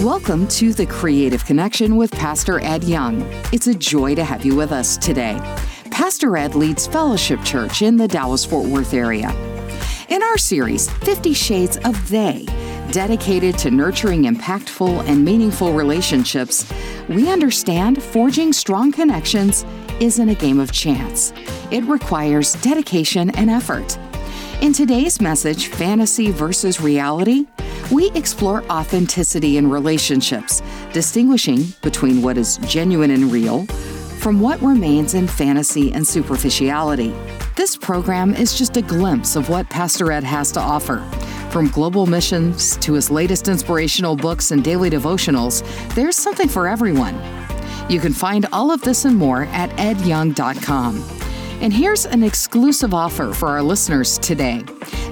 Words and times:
Welcome 0.00 0.48
to 0.48 0.72
The 0.72 0.86
Creative 0.86 1.44
Connection 1.44 1.94
with 1.94 2.10
Pastor 2.12 2.58
Ed 2.64 2.84
Young. 2.84 3.20
It's 3.52 3.66
a 3.66 3.74
joy 3.74 4.14
to 4.14 4.24
have 4.24 4.46
you 4.46 4.56
with 4.56 4.72
us 4.72 4.96
today. 4.96 5.38
Pastor 5.90 6.38
Ed 6.38 6.54
leads 6.54 6.86
Fellowship 6.86 7.44
Church 7.44 7.82
in 7.82 7.98
the 7.98 8.08
Dallas 8.08 8.42
Fort 8.42 8.66
Worth 8.66 8.94
area. 8.94 9.30
In 10.08 10.22
our 10.22 10.38
series, 10.38 10.88
50 10.88 11.34
Shades 11.34 11.76
of 11.84 12.08
They, 12.08 12.46
dedicated 12.92 13.58
to 13.58 13.70
nurturing 13.70 14.22
impactful 14.22 15.06
and 15.06 15.22
meaningful 15.22 15.74
relationships, 15.74 16.72
we 17.10 17.30
understand 17.30 18.02
forging 18.02 18.54
strong 18.54 18.92
connections 18.92 19.66
isn't 20.00 20.30
a 20.30 20.34
game 20.34 20.60
of 20.60 20.72
chance. 20.72 21.34
It 21.70 21.84
requires 21.84 22.54
dedication 22.62 23.28
and 23.36 23.50
effort. 23.50 23.98
In 24.62 24.72
today's 24.72 25.20
message, 25.20 25.66
Fantasy 25.66 26.30
versus 26.30 26.80
Reality, 26.80 27.46
we 27.90 28.10
explore 28.12 28.64
authenticity 28.70 29.56
in 29.56 29.68
relationships, 29.68 30.62
distinguishing 30.92 31.64
between 31.82 32.22
what 32.22 32.38
is 32.38 32.58
genuine 32.58 33.10
and 33.10 33.32
real 33.32 33.66
from 34.20 34.38
what 34.38 34.60
remains 34.60 35.14
in 35.14 35.26
fantasy 35.26 35.92
and 35.92 36.06
superficiality. 36.06 37.14
This 37.56 37.76
program 37.76 38.34
is 38.34 38.56
just 38.56 38.76
a 38.76 38.82
glimpse 38.82 39.34
of 39.34 39.48
what 39.48 39.68
Pastor 39.70 40.12
Ed 40.12 40.24
has 40.24 40.52
to 40.52 40.60
offer. 40.60 40.98
From 41.50 41.68
global 41.68 42.06
missions 42.06 42.76
to 42.78 42.92
his 42.92 43.10
latest 43.10 43.48
inspirational 43.48 44.14
books 44.14 44.50
and 44.50 44.62
daily 44.62 44.90
devotionals, 44.90 45.64
there's 45.94 46.16
something 46.16 46.48
for 46.48 46.68
everyone. 46.68 47.18
You 47.88 47.98
can 47.98 48.12
find 48.12 48.46
all 48.52 48.70
of 48.70 48.82
this 48.82 49.04
and 49.04 49.16
more 49.16 49.44
at 49.46 49.70
edyoung.com. 49.70 51.02
And 51.60 51.72
here's 51.72 52.06
an 52.06 52.22
exclusive 52.22 52.94
offer 52.94 53.32
for 53.32 53.48
our 53.48 53.62
listeners 53.62 54.18
today. 54.18 54.64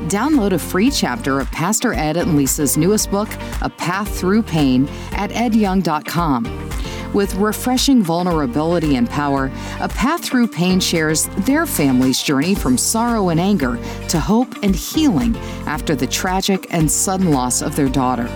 Download 0.07 0.53
a 0.53 0.59
free 0.59 0.91
chapter 0.91 1.41
of 1.41 1.51
Pastor 1.51 1.93
Ed 1.93 2.17
and 2.17 2.37
Lisa's 2.37 2.77
newest 2.77 3.11
book, 3.11 3.29
A 3.63 3.69
Path 3.69 4.19
Through 4.19 4.45
Pain, 4.45 4.89
at 5.13 5.31
edyoung.com. 5.31 6.69
With 7.13 7.35
refreshing 7.35 8.03
vulnerability 8.03 8.97
and 8.97 9.09
power, 9.09 9.51
A 9.81 9.89
Path 9.89 10.25
Through 10.25 10.49
Pain 10.49 10.79
shares 10.79 11.27
their 11.39 11.67
family's 11.67 12.23
journey 12.23 12.55
from 12.55 12.79
sorrow 12.79 13.31
and 13.31 13.41
anger 13.41 13.79
to 14.09 14.21
hope 14.21 14.63
and 14.63 14.75
healing 14.75 15.37
after 15.67 15.95
the 15.95 16.07
tragic 16.07 16.67
and 16.71 16.91
sudden 16.91 17.31
loss 17.31 17.61
of 17.61 17.77
their 17.77 17.89
daughter. 17.89 18.29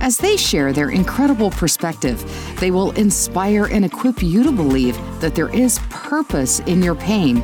As 0.00 0.16
they 0.16 0.36
share 0.36 0.72
their 0.72 0.90
incredible 0.90 1.50
perspective, 1.50 2.24
they 2.60 2.70
will 2.70 2.92
inspire 2.92 3.66
and 3.66 3.84
equip 3.84 4.22
you 4.22 4.42
to 4.44 4.52
believe 4.52 4.96
that 5.20 5.34
there 5.34 5.54
is 5.54 5.80
purpose 5.90 6.60
in 6.60 6.82
your 6.82 6.94
pain, 6.94 7.42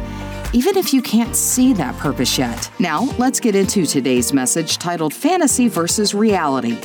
even 0.54 0.76
if 0.76 0.94
you 0.94 1.02
can't 1.02 1.34
see 1.34 1.72
that 1.72 1.96
purpose 1.98 2.38
yet. 2.38 2.70
Now, 2.78 3.02
let's 3.18 3.40
get 3.40 3.56
into 3.56 3.84
today's 3.86 4.32
message 4.32 4.78
titled 4.78 5.12
Fantasy 5.12 5.66
versus 5.66 6.14
Reality. 6.14 6.78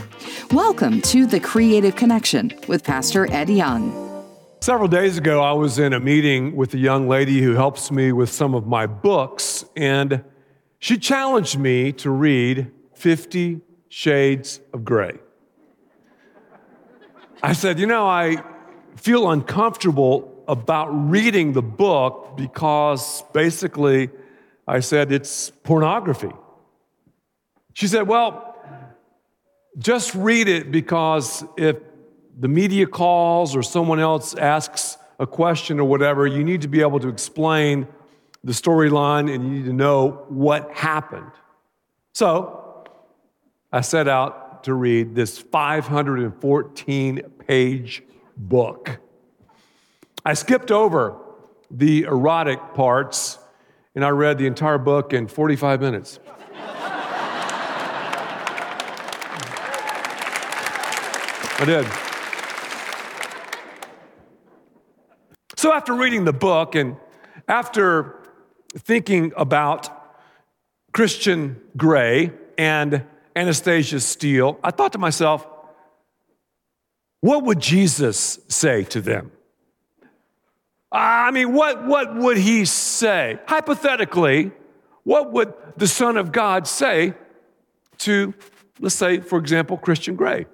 Welcome 0.51 1.01
to 1.03 1.27
The 1.27 1.39
Creative 1.39 1.95
Connection 1.95 2.51
with 2.67 2.83
Pastor 2.83 3.31
Ed 3.31 3.47
Young. 3.47 4.25
Several 4.59 4.87
days 4.87 5.19
ago, 5.19 5.43
I 5.43 5.51
was 5.51 5.77
in 5.77 5.93
a 5.93 5.99
meeting 5.99 6.55
with 6.55 6.73
a 6.73 6.79
young 6.79 7.07
lady 7.07 7.41
who 7.41 7.53
helps 7.53 7.91
me 7.91 8.11
with 8.11 8.31
some 8.31 8.55
of 8.55 8.65
my 8.65 8.87
books, 8.87 9.63
and 9.75 10.23
she 10.79 10.97
challenged 10.97 11.59
me 11.59 11.91
to 11.91 12.09
read 12.09 12.71
50 12.95 13.61
Shades 13.87 14.61
of 14.73 14.83
Grey. 14.83 15.19
I 17.43 17.53
said, 17.53 17.79
You 17.79 17.85
know, 17.85 18.07
I 18.07 18.43
feel 18.95 19.29
uncomfortable 19.29 20.28
about 20.49 20.87
reading 20.87 21.53
the 21.53 21.61
book 21.61 22.35
because 22.35 23.23
basically 23.33 24.09
I 24.67 24.79
said 24.79 25.11
it's 25.11 25.51
pornography. 25.51 26.31
She 27.73 27.87
said, 27.87 28.07
Well, 28.07 28.55
just 29.77 30.15
read 30.15 30.47
it 30.47 30.71
because 30.71 31.45
if 31.55 31.77
the 32.37 32.47
media 32.47 32.87
calls 32.87 33.55
or 33.55 33.61
someone 33.61 33.99
else 33.99 34.33
asks 34.33 34.97
a 35.19 35.27
question 35.27 35.79
or 35.79 35.83
whatever, 35.83 36.25
you 36.25 36.43
need 36.43 36.61
to 36.61 36.67
be 36.67 36.81
able 36.81 36.99
to 36.99 37.09
explain 37.09 37.87
the 38.43 38.53
storyline 38.53 39.33
and 39.33 39.43
you 39.43 39.51
need 39.51 39.65
to 39.65 39.73
know 39.73 40.25
what 40.29 40.71
happened. 40.71 41.31
So 42.13 42.87
I 43.71 43.81
set 43.81 44.07
out 44.07 44.63
to 44.63 44.73
read 44.73 45.13
this 45.13 45.37
514 45.37 47.21
page 47.45 48.03
book. 48.35 48.99
I 50.25 50.33
skipped 50.33 50.71
over 50.71 51.15
the 51.71 52.03
erotic 52.03 52.59
parts 52.73 53.37
and 53.95 54.03
I 54.03 54.09
read 54.09 54.37
the 54.37 54.47
entire 54.47 54.77
book 54.77 55.13
in 55.13 55.27
45 55.27 55.81
minutes. 55.81 56.19
I 61.61 61.65
did. 61.65 61.85
So, 65.57 65.73
after 65.73 65.93
reading 65.93 66.23
the 66.23 66.31
book 66.31 66.75
and 66.75 66.95
after 67.49 68.15
thinking 68.77 69.33
about 69.35 69.89
Christian 70.93 71.59
Grey 71.75 72.31
and 72.57 73.03
Anastasia 73.35 73.99
Steele, 73.99 74.57
I 74.63 74.71
thought 74.71 74.93
to 74.93 74.99
myself, 74.99 75.45
what 77.19 77.43
would 77.43 77.59
Jesus 77.59 78.39
say 78.47 78.85
to 78.85 79.01
them? 79.01 79.33
I 80.91 81.31
mean, 81.31 81.53
what, 81.53 81.85
what 81.85 82.15
would 82.15 82.37
he 82.37 82.65
say? 82.65 83.39
Hypothetically, 83.47 84.51
what 85.03 85.31
would 85.31 85.53
the 85.77 85.87
Son 85.87 86.17
of 86.17 86.31
God 86.31 86.67
say 86.67 87.13
to, 87.99 88.33
let's 88.79 88.95
say, 88.95 89.19
for 89.19 89.37
example, 89.37 89.77
Christian 89.77 90.15
Grey? 90.15 90.47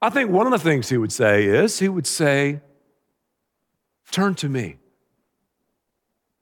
I 0.00 0.10
think 0.10 0.30
one 0.30 0.46
of 0.46 0.52
the 0.52 0.58
things 0.58 0.88
he 0.88 0.96
would 0.96 1.12
say 1.12 1.44
is 1.46 1.78
he 1.78 1.88
would 1.88 2.06
say, 2.06 2.60
Turn 4.10 4.34
to 4.36 4.48
me. 4.48 4.76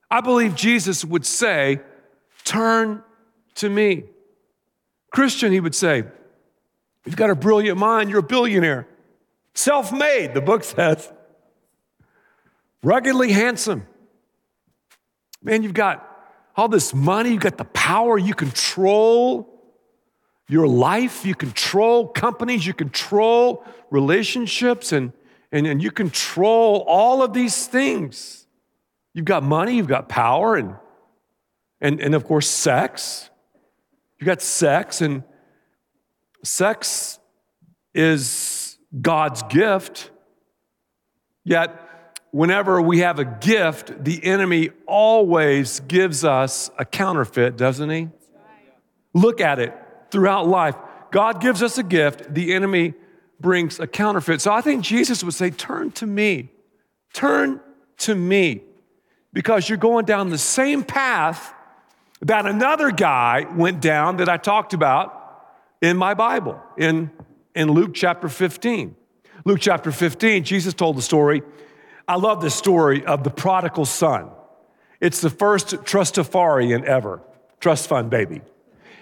I 0.09 0.21
believe 0.21 0.55
Jesus 0.55 1.05
would 1.05 1.27
say, 1.27 1.81
Turn 2.45 3.03
to 3.57 3.69
me. 3.69 4.05
Christian, 5.11 5.53
he 5.53 5.61
would 5.61 5.75
say, 5.75 6.05
You've 7.05 7.17
got 7.17 7.31
a 7.31 7.35
brilliant 7.35 7.79
mind, 7.79 8.11
you're 8.11 8.19
a 8.19 8.23
billionaire. 8.23 8.89
Self 9.55 9.93
made, 9.93 10.35
the 10.35 10.41
book 10.41 10.65
says. 10.65 11.11
Ruggedly 12.87 13.33
handsome. 13.33 13.85
Man, 15.43 15.65
you've 15.65 15.75
got 15.75 16.09
all 16.55 16.69
this 16.69 16.95
money, 16.95 17.31
you've 17.33 17.43
got 17.43 17.59
the 17.59 17.65
power, 17.65 18.17
you 18.17 18.33
control 18.33 19.61
your 20.49 20.69
life, 20.69 21.27
you 21.27 21.35
control 21.35 22.07
companies, 22.07 22.65
you 22.65 22.73
control 22.73 23.65
relationships, 23.91 24.93
and, 24.93 25.13
and, 25.51 25.67
and 25.67 25.83
you 25.83 25.91
control 25.91 26.85
all 26.87 27.25
of 27.25 27.33
these 27.33 27.67
things. 27.67 28.47
You've 29.15 29.25
got 29.25 29.43
money, 29.43 29.75
you've 29.75 29.89
got 29.89 30.09
power, 30.09 30.55
and, 30.55 30.77
and, 31.81 32.01
and 32.01 32.15
of 32.15 32.23
course, 32.23 32.49
sex. 32.49 33.31
You've 34.21 34.27
got 34.27 34.41
sex, 34.41 35.01
and 35.01 35.25
sex 36.45 37.19
is 37.93 38.79
God's 39.03 39.43
gift. 39.43 40.13
Yet, 41.45 41.86
whenever 42.37 42.83
we 42.83 42.99
have 42.99 43.19
a 43.19 43.25
gift, 43.25 44.05
the 44.05 44.23
enemy 44.23 44.69
always 44.85 45.81
gives 45.81 46.23
us 46.23 46.71
a 46.79 46.85
counterfeit, 46.85 47.57
doesn't 47.57 47.89
he? 47.89 48.11
Look 49.15 49.41
at 49.41 49.59
it 49.59 49.75
throughout 50.11 50.47
life. 50.47 50.77
God 51.11 51.41
gives 51.41 51.63
us 51.63 51.79
a 51.79 51.83
gift, 51.83 52.35
the 52.35 52.53
enemy 52.53 52.93
brings 53.41 53.81
a 53.81 53.87
counterfeit. 53.87 54.43
So 54.43 54.53
I 54.53 54.61
think 54.61 54.85
Jesus 54.85 55.25
would 55.25 55.33
say, 55.33 55.49
Turn 55.49 55.93
to 55.93 56.07
me. 56.07 56.51
Turn 57.15 57.59
to 58.01 58.15
me. 58.15 58.61
Because 59.33 59.71
you're 59.71 59.79
going 59.79 60.05
down 60.05 60.29
the 60.29 60.37
same 60.37 60.85
path 60.85 61.55
that 62.21 62.45
another 62.45 62.91
guy 62.91 63.47
went 63.55 63.81
down 63.81 64.19
that 64.19 64.29
I 64.29 64.37
talked 64.37 64.75
about 64.75 65.47
in 65.81 65.97
my 65.97 66.13
Bible, 66.13 66.61
in, 66.77 67.11
in 67.55 67.71
Luke 67.71 67.95
chapter 67.95 68.29
15. 68.29 68.95
Luke 69.47 69.59
chapter 69.59 69.91
15, 69.91 70.45
Jesus 70.45 70.75
told 70.75 70.99
the 70.99 71.03
story. 71.03 71.43
I 72.09 72.17
love 72.17 72.41
the 72.41 72.51
story 72.51 73.05
of 73.05 73.25
the 73.25 73.31
prodigal 73.31 73.85
son. 73.85 74.31
It's 75.01 75.21
the 75.21 75.31
first 75.31 75.69
trustafarian 75.69 76.85
ever, 76.85 77.21
trust 77.61 77.89
fund 77.89 78.11
baby. 78.11 78.41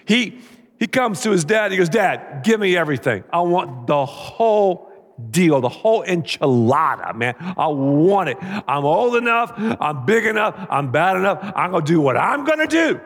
He, 0.05 0.39
he 0.79 0.87
comes 0.87 1.21
to 1.21 1.31
his 1.31 1.45
dad, 1.45 1.71
he 1.71 1.77
goes, 1.77 1.89
Dad, 1.89 2.43
give 2.43 2.59
me 2.59 2.75
everything. 2.75 3.23
I 3.31 3.41
want 3.41 3.87
the 3.87 4.05
whole 4.05 4.91
deal, 5.29 5.61
the 5.61 5.69
whole 5.69 6.03
enchilada, 6.03 7.15
man. 7.15 7.35
I 7.39 7.67
want 7.67 8.29
it. 8.29 8.37
I'm 8.41 8.85
old 8.85 9.15
enough, 9.15 9.53
I'm 9.55 10.05
big 10.05 10.25
enough, 10.25 10.55
I'm 10.69 10.91
bad 10.91 11.15
enough. 11.15 11.39
I'm 11.55 11.71
going 11.71 11.85
to 11.85 11.91
do 11.91 12.01
what 12.01 12.17
I'm 12.17 12.43
going 12.43 12.59
to 12.59 12.67
do. 12.67 12.99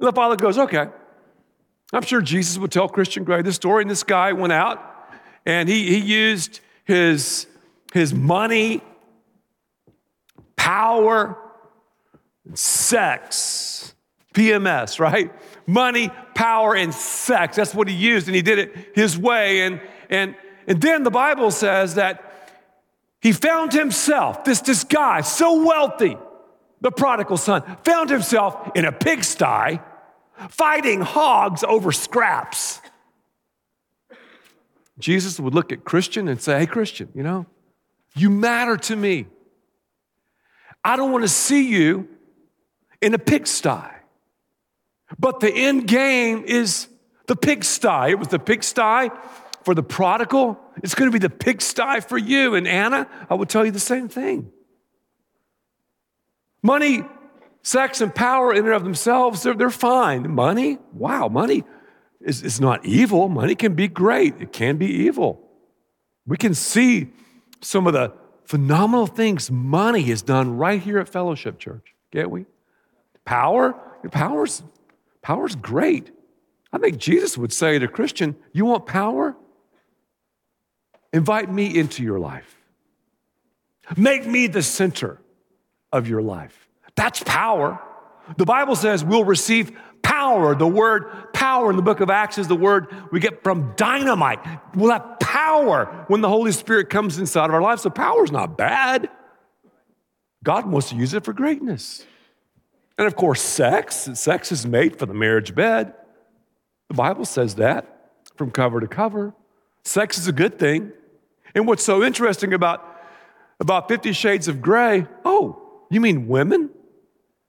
And 0.00 0.08
the 0.08 0.12
father 0.12 0.36
goes, 0.36 0.58
okay. 0.58 0.88
I'm 1.92 2.02
sure 2.02 2.20
Jesus 2.20 2.58
would 2.58 2.72
tell 2.72 2.88
Christian 2.88 3.22
Grey 3.22 3.42
this 3.42 3.54
story. 3.54 3.82
And 3.82 3.90
this 3.90 4.02
guy 4.02 4.32
went 4.32 4.52
out 4.52 4.82
and 5.46 5.68
he, 5.68 5.86
he 5.86 5.98
used 5.98 6.60
his, 6.84 7.46
his 7.92 8.12
money, 8.12 8.82
power, 10.64 11.36
sex, 12.54 13.94
PMS, 14.32 14.98
right? 14.98 15.32
Money, 15.66 16.10
power, 16.34 16.74
and 16.74 16.92
sex. 16.94 17.56
That's 17.56 17.74
what 17.74 17.88
he 17.88 17.94
used. 17.94 18.28
And 18.28 18.34
he 18.34 18.42
did 18.42 18.58
it 18.58 18.92
his 18.94 19.18
way. 19.18 19.62
And, 19.62 19.80
and 20.08 20.34
and 20.66 20.80
then 20.80 21.02
the 21.02 21.10
Bible 21.10 21.50
says 21.50 21.96
that 21.96 22.30
he 23.20 23.32
found 23.32 23.72
himself, 23.72 24.44
this, 24.44 24.60
this 24.60 24.84
guy, 24.84 25.20
so 25.20 25.64
wealthy, 25.64 26.16
the 26.80 26.90
prodigal 26.90 27.36
son, 27.36 27.62
found 27.84 28.10
himself 28.10 28.70
in 28.74 28.84
a 28.84 28.92
pigsty 28.92 29.80
fighting 30.50 31.00
hogs 31.00 31.64
over 31.64 31.92
scraps. 31.92 32.80
Jesus 34.98 35.40
would 35.40 35.54
look 35.54 35.72
at 35.72 35.84
Christian 35.84 36.28
and 36.28 36.40
say, 36.40 36.60
Hey, 36.60 36.66
Christian, 36.66 37.08
you 37.14 37.22
know, 37.22 37.46
you 38.14 38.30
matter 38.30 38.76
to 38.76 38.96
me. 38.96 39.26
I 40.84 40.96
don't 40.96 41.10
want 41.12 41.24
to 41.24 41.28
see 41.28 41.68
you 41.68 42.08
in 43.00 43.14
a 43.14 43.18
pigsty. 43.18 43.90
But 45.18 45.40
the 45.40 45.52
end 45.52 45.86
game 45.86 46.44
is 46.44 46.88
the 47.26 47.36
pigsty. 47.36 48.10
It 48.10 48.18
was 48.18 48.28
the 48.28 48.38
pigsty 48.38 49.10
for 49.62 49.74
the 49.74 49.82
prodigal. 49.82 50.58
It's 50.82 50.94
going 50.94 51.10
to 51.10 51.12
be 51.12 51.22
the 51.22 51.30
pigsty 51.30 52.00
for 52.00 52.18
you. 52.18 52.54
And 52.54 52.68
Ana, 52.68 53.08
I 53.30 53.34
will 53.34 53.46
tell 53.46 53.64
you 53.64 53.70
the 53.70 53.80
same 53.80 54.08
thing. 54.08 54.50
Money, 56.62 57.04
sex, 57.62 58.00
and 58.00 58.14
power 58.14 58.52
in 58.52 58.64
and 58.64 58.74
of 58.74 58.84
themselves, 58.84 59.42
they're, 59.42 59.54
they're 59.54 59.70
fine. 59.70 60.30
Money, 60.30 60.78
wow, 60.92 61.28
money 61.28 61.64
is, 62.20 62.42
is 62.42 62.60
not 62.60 62.84
evil. 62.84 63.28
Money 63.28 63.54
can 63.54 63.74
be 63.74 63.88
great, 63.88 64.34
it 64.40 64.52
can 64.52 64.76
be 64.76 64.86
evil. 64.86 65.40
We 66.26 66.36
can 66.38 66.54
see 66.54 67.08
some 67.60 67.86
of 67.86 67.92
the 67.92 68.12
phenomenal 68.44 69.06
things 69.06 69.50
money 69.50 70.02
has 70.04 70.22
done 70.22 70.56
right 70.56 70.80
here 70.80 70.98
at 70.98 71.08
Fellowship 71.08 71.58
Church, 71.58 71.94
can't 72.12 72.30
we? 72.30 72.46
Power, 73.24 73.74
power's, 74.10 74.62
power's 75.22 75.56
great. 75.56 76.10
I 76.72 76.78
think 76.78 76.98
Jesus 76.98 77.38
would 77.38 77.52
say 77.52 77.78
to 77.78 77.88
Christian, 77.88 78.36
You 78.52 78.66
want 78.66 78.86
power? 78.86 79.36
Invite 81.12 81.50
me 81.50 81.78
into 81.78 82.02
your 82.02 82.18
life. 82.18 82.56
Make 83.96 84.26
me 84.26 84.48
the 84.48 84.62
center 84.62 85.20
of 85.92 86.08
your 86.08 86.22
life. 86.22 86.68
That's 86.96 87.22
power. 87.22 87.80
The 88.36 88.44
Bible 88.44 88.74
says 88.74 89.04
we'll 89.04 89.24
receive 89.24 89.78
power. 90.04 90.54
The 90.54 90.68
word 90.68 91.32
power 91.32 91.70
in 91.70 91.76
the 91.76 91.82
book 91.82 91.98
of 91.98 92.10
Acts 92.10 92.38
is 92.38 92.46
the 92.46 92.54
word 92.54 92.86
we 93.10 93.18
get 93.18 93.42
from 93.42 93.72
dynamite. 93.74 94.38
We'll 94.76 94.92
have 94.92 95.18
power 95.18 96.04
when 96.06 96.20
the 96.20 96.28
Holy 96.28 96.52
Spirit 96.52 96.90
comes 96.90 97.18
inside 97.18 97.46
of 97.46 97.54
our 97.54 97.62
lives. 97.62 97.82
So 97.82 97.90
power 97.90 98.22
is 98.22 98.30
not 98.30 98.56
bad. 98.56 99.10
God 100.44 100.66
wants 100.66 100.90
to 100.90 100.96
use 100.96 101.14
it 101.14 101.24
for 101.24 101.32
greatness. 101.32 102.06
And 102.96 103.06
of 103.08 103.16
course, 103.16 103.40
sex. 103.40 104.08
Sex 104.14 104.52
is 104.52 104.64
made 104.64 104.98
for 104.98 105.06
the 105.06 105.14
marriage 105.14 105.54
bed. 105.54 105.94
The 106.88 106.94
Bible 106.94 107.24
says 107.24 107.56
that 107.56 108.12
from 108.36 108.50
cover 108.50 108.80
to 108.80 108.86
cover. 108.86 109.34
Sex 109.84 110.18
is 110.18 110.28
a 110.28 110.32
good 110.32 110.58
thing. 110.58 110.92
And 111.54 111.66
what's 111.66 111.84
so 111.84 112.02
interesting 112.04 112.52
about, 112.52 113.02
about 113.58 113.88
Fifty 113.88 114.12
Shades 114.12 114.48
of 114.48 114.60
Grey, 114.60 115.06
oh, 115.24 115.86
you 115.90 116.00
mean 116.00 116.28
women 116.28 116.70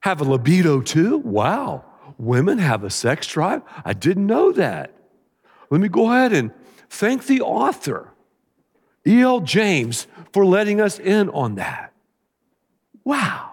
have 0.02 0.22
a 0.22 0.24
libido 0.24 0.82
too? 0.82 1.18
Wow. 1.18 1.84
Women 2.18 2.58
have 2.60 2.84
a 2.84 2.90
sex 2.90 3.28
drive? 3.28 3.62
I 3.84 3.94
didn't 3.94 4.26
know 4.26 4.52
that. 4.54 4.94
Let 5.70 5.82
me 5.82 5.90
go 5.90 6.12
ahead 6.12 6.34
and 6.34 6.52
thank 6.90 7.26
the 7.26 7.42
author, 7.42 8.14
E.L. 9.06 9.42
James, 9.42 10.08
for 10.32 10.46
letting 10.46 10.80
us 10.80 11.00
in 11.00 11.30
on 11.30 11.56
that. 11.56 11.94
Wow. 13.04 13.52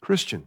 Christian, 0.00 0.46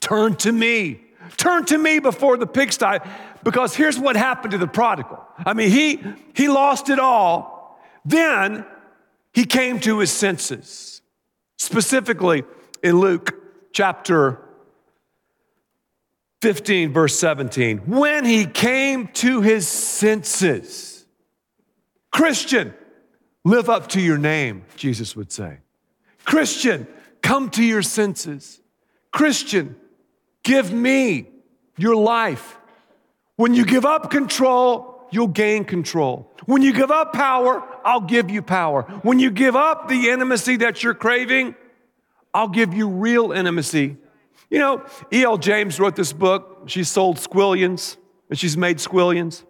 turn 0.00 0.36
to 0.36 0.52
me. 0.52 1.00
Turn 1.36 1.64
to 1.66 1.78
me 1.78 2.00
before 2.00 2.36
the 2.36 2.46
pigsty, 2.46 2.98
because 3.42 3.74
here's 3.74 3.98
what 3.98 4.16
happened 4.16 4.52
to 4.52 4.58
the 4.58 4.66
prodigal. 4.66 5.24
I 5.38 5.54
mean, 5.54 5.70
he, 5.70 6.02
he 6.34 6.48
lost 6.48 6.90
it 6.90 6.98
all. 6.98 7.80
Then 8.04 8.66
he 9.32 9.44
came 9.44 9.80
to 9.80 9.98
his 9.98 10.10
senses. 10.10 11.02
Specifically 11.56 12.44
in 12.82 12.98
Luke 12.98 13.39
chapter 13.72 14.40
15, 16.42 16.92
verse 16.92 17.18
17. 17.18 17.78
When 17.86 18.24
he 18.24 18.46
came 18.46 19.08
to 19.08 19.40
his 19.40 19.68
senses, 19.68 21.04
Christian, 22.12 22.74
live 23.44 23.68
up 23.68 23.88
to 23.88 24.00
your 24.00 24.18
name, 24.18 24.64
Jesus 24.76 25.14
would 25.14 25.32
say. 25.32 25.58
Christian, 26.24 26.86
come 27.22 27.50
to 27.50 27.62
your 27.62 27.82
senses. 27.82 28.60
Christian, 29.12 29.76
give 30.42 30.72
me 30.72 31.28
your 31.76 31.96
life. 31.96 32.58
When 33.36 33.54
you 33.54 33.64
give 33.64 33.84
up 33.84 34.10
control, 34.10 35.08
you'll 35.10 35.28
gain 35.28 35.64
control. 35.64 36.32
When 36.46 36.62
you 36.62 36.72
give 36.72 36.90
up 36.90 37.12
power, 37.12 37.62
I'll 37.84 38.02
give 38.02 38.30
you 38.30 38.42
power. 38.42 38.82
When 39.02 39.18
you 39.18 39.30
give 39.30 39.56
up 39.56 39.88
the 39.88 40.10
intimacy 40.10 40.56
that 40.56 40.82
you're 40.82 40.94
craving, 40.94 41.54
I'll 42.32 42.48
give 42.48 42.74
you 42.74 42.88
real 42.88 43.32
intimacy. 43.32 43.96
You 44.50 44.58
know, 44.58 44.84
E.L. 45.12 45.38
James 45.38 45.78
wrote 45.78 45.96
this 45.96 46.12
book. 46.12 46.64
She 46.66 46.84
sold 46.84 47.16
squillions 47.16 47.96
and 48.28 48.38
she's 48.38 48.56
made 48.56 48.78
squillions. 48.78 49.44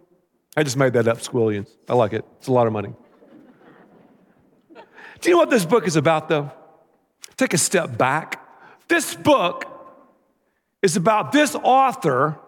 I 0.57 0.63
just 0.63 0.77
made 0.77 0.95
that 0.95 1.07
up, 1.07 1.19
squillions. 1.19 1.71
I 1.89 1.95
like 1.95 2.13
it, 2.13 2.25
it's 2.39 2.49
a 2.49 2.53
lot 2.53 2.67
of 2.67 2.73
money. 2.73 2.93
Do 5.21 5.29
you 5.29 5.35
know 5.35 5.39
what 5.39 5.51
this 5.51 5.67
book 5.67 5.87
is 5.87 5.97
about, 5.97 6.29
though? 6.29 6.51
Take 7.37 7.55
a 7.55 7.59
step 7.59 7.97
back. 7.97 8.43
This 8.89 9.15
book 9.15 9.67
is 10.83 10.97
about 10.97 11.33
this 11.33 11.55
author 11.55 12.39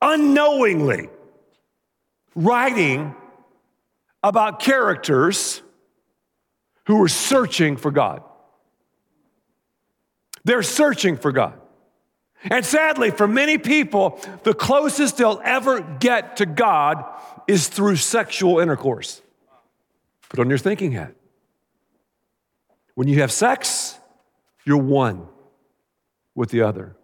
unknowingly 0.00 1.08
writing 2.34 3.14
about 4.22 4.60
characters 4.60 5.62
who 6.86 6.96
were 6.96 7.08
searching 7.08 7.76
for 7.76 7.90
God. 7.90 8.22
They're 10.44 10.62
searching 10.62 11.16
for 11.16 11.32
God. 11.32 11.54
And 12.44 12.64
sadly, 12.64 13.10
for 13.10 13.26
many 13.26 13.58
people, 13.58 14.20
the 14.44 14.54
closest 14.54 15.16
they'll 15.16 15.40
ever 15.44 15.80
get 15.80 16.36
to 16.36 16.46
God 16.46 17.04
is 17.48 17.68
through 17.68 17.96
sexual 17.96 18.60
intercourse. 18.60 19.22
Put 20.28 20.40
on 20.40 20.48
your 20.48 20.58
thinking 20.58 20.92
hat. 20.92 21.14
When 22.94 23.08
you 23.08 23.20
have 23.20 23.32
sex, 23.32 23.98
you're 24.64 24.76
one 24.76 25.26
with 26.34 26.50
the 26.50 26.62
other. 26.62 26.96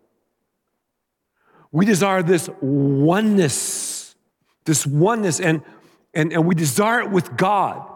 We 1.72 1.86
desire 1.86 2.22
this 2.22 2.48
oneness, 2.60 4.14
this 4.64 4.86
oneness, 4.86 5.40
and, 5.40 5.62
and, 6.12 6.32
and 6.32 6.46
we 6.46 6.54
desire 6.54 7.00
it 7.00 7.10
with 7.10 7.36
God. 7.36 7.90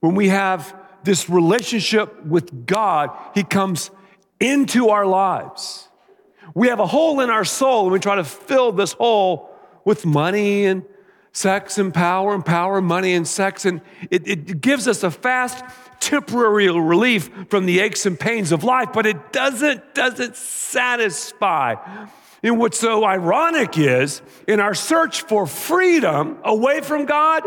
When 0.00 0.14
we 0.14 0.28
have 0.28 0.76
this 1.04 1.30
relationship 1.30 2.26
with 2.26 2.66
God, 2.66 3.10
He 3.34 3.42
comes 3.42 3.90
into 4.40 4.88
our 4.88 5.06
lives. 5.06 5.88
We 6.54 6.68
have 6.68 6.80
a 6.80 6.86
hole 6.86 7.20
in 7.20 7.30
our 7.30 7.44
soul 7.44 7.84
and 7.84 7.92
we 7.92 7.98
try 7.98 8.16
to 8.16 8.24
fill 8.24 8.72
this 8.72 8.92
hole 8.94 9.50
with 9.84 10.04
money 10.06 10.66
and 10.66 10.84
sex 11.32 11.78
and 11.78 11.94
power 11.94 12.34
and 12.34 12.44
power, 12.44 12.80
money 12.80 13.14
and 13.14 13.26
sex. 13.26 13.64
And 13.64 13.80
it, 14.10 14.26
it 14.26 14.60
gives 14.60 14.88
us 14.88 15.02
a 15.02 15.10
fast, 15.10 15.64
temporary 16.00 16.68
relief 16.68 17.30
from 17.48 17.66
the 17.66 17.80
aches 17.80 18.06
and 18.06 18.18
pains 18.18 18.52
of 18.52 18.64
life, 18.64 18.88
but 18.92 19.06
it 19.06 19.32
doesn't, 19.32 19.94
doesn't 19.94 20.36
satisfy. 20.36 21.74
And 22.42 22.58
what's 22.58 22.78
so 22.78 23.04
ironic 23.04 23.76
is 23.78 24.22
in 24.46 24.60
our 24.60 24.74
search 24.74 25.22
for 25.22 25.46
freedom 25.46 26.38
away 26.44 26.80
from 26.80 27.04
God, 27.04 27.42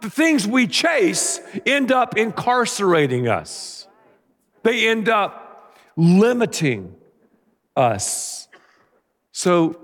the 0.00 0.10
things 0.10 0.46
we 0.46 0.66
chase 0.66 1.40
end 1.66 1.92
up 1.92 2.16
incarcerating 2.16 3.28
us. 3.28 3.86
They 4.62 4.88
end 4.88 5.08
up 5.08 5.49
limiting 6.00 6.94
us. 7.76 8.48
So, 9.32 9.78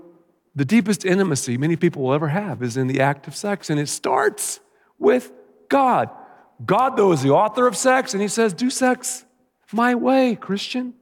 the 0.55 0.65
deepest 0.65 1.05
intimacy 1.05 1.55
many 1.57 1.75
people 1.75 2.01
will 2.01 2.13
ever 2.13 2.29
have 2.29 2.63
is 2.63 2.77
in 2.77 2.87
the 2.87 2.99
act 2.99 3.27
of 3.27 3.35
sex, 3.35 3.69
and 3.69 3.79
it 3.79 3.87
starts 3.87 4.59
with 4.97 5.31
God. 5.69 6.09
God, 6.65 6.97
though, 6.97 7.11
is 7.11 7.21
the 7.21 7.29
author 7.29 7.67
of 7.67 7.77
sex, 7.77 8.13
and 8.13 8.21
He 8.21 8.27
says, 8.27 8.53
Do 8.53 8.71
sex 8.71 9.25
my 9.71 9.93
way, 9.93 10.35
Christian. 10.35 10.93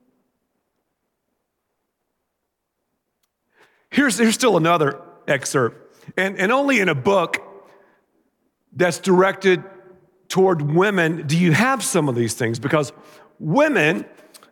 Here's, 3.89 4.17
here's 4.17 4.35
still 4.35 4.57
another 4.57 5.01
excerpt, 5.27 5.95
and, 6.17 6.37
and 6.37 6.51
only 6.51 6.81
in 6.81 6.89
a 6.89 6.95
book 6.95 7.41
that's 8.73 8.99
directed 8.99 9.63
toward 10.27 10.61
women 10.61 11.25
do 11.27 11.37
you 11.37 11.53
have 11.53 11.81
some 11.81 12.09
of 12.09 12.15
these 12.15 12.33
things 12.33 12.59
because 12.59 12.91
women 13.39 14.03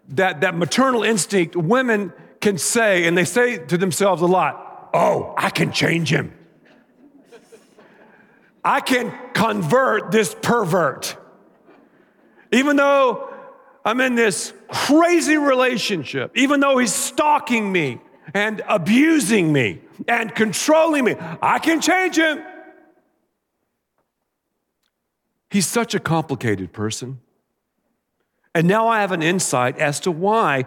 that, 0.09 0.41
that 0.41 0.55
maternal 0.55 1.03
instinct 1.03 1.55
women 1.55 2.13
can 2.41 2.57
say, 2.57 3.05
and 3.05 3.17
they 3.17 3.25
say 3.25 3.57
to 3.57 3.77
themselves 3.77 4.21
a 4.21 4.25
lot, 4.25 4.89
oh, 4.93 5.33
I 5.37 5.49
can 5.49 5.71
change 5.71 6.11
him. 6.11 6.33
I 8.63 8.79
can 8.79 9.13
convert 9.33 10.11
this 10.11 10.35
pervert. 10.41 11.17
Even 12.51 12.75
though 12.75 13.29
I'm 13.83 13.99
in 13.99 14.15
this 14.15 14.53
crazy 14.69 15.37
relationship, 15.37 16.31
even 16.35 16.59
though 16.59 16.77
he's 16.77 16.93
stalking 16.93 17.71
me 17.71 17.99
and 18.33 18.61
abusing 18.67 19.51
me, 19.51 19.81
and 20.07 20.33
controlling 20.33 21.05
me. 21.05 21.15
I 21.41 21.59
can 21.59 21.81
change 21.81 22.17
him. 22.17 22.43
He's 25.49 25.67
such 25.67 25.93
a 25.93 25.99
complicated 25.99 26.73
person. 26.73 27.19
And 28.55 28.67
now 28.67 28.87
I 28.87 29.01
have 29.01 29.11
an 29.11 29.23
insight 29.23 29.77
as 29.79 29.99
to 30.01 30.11
why 30.11 30.65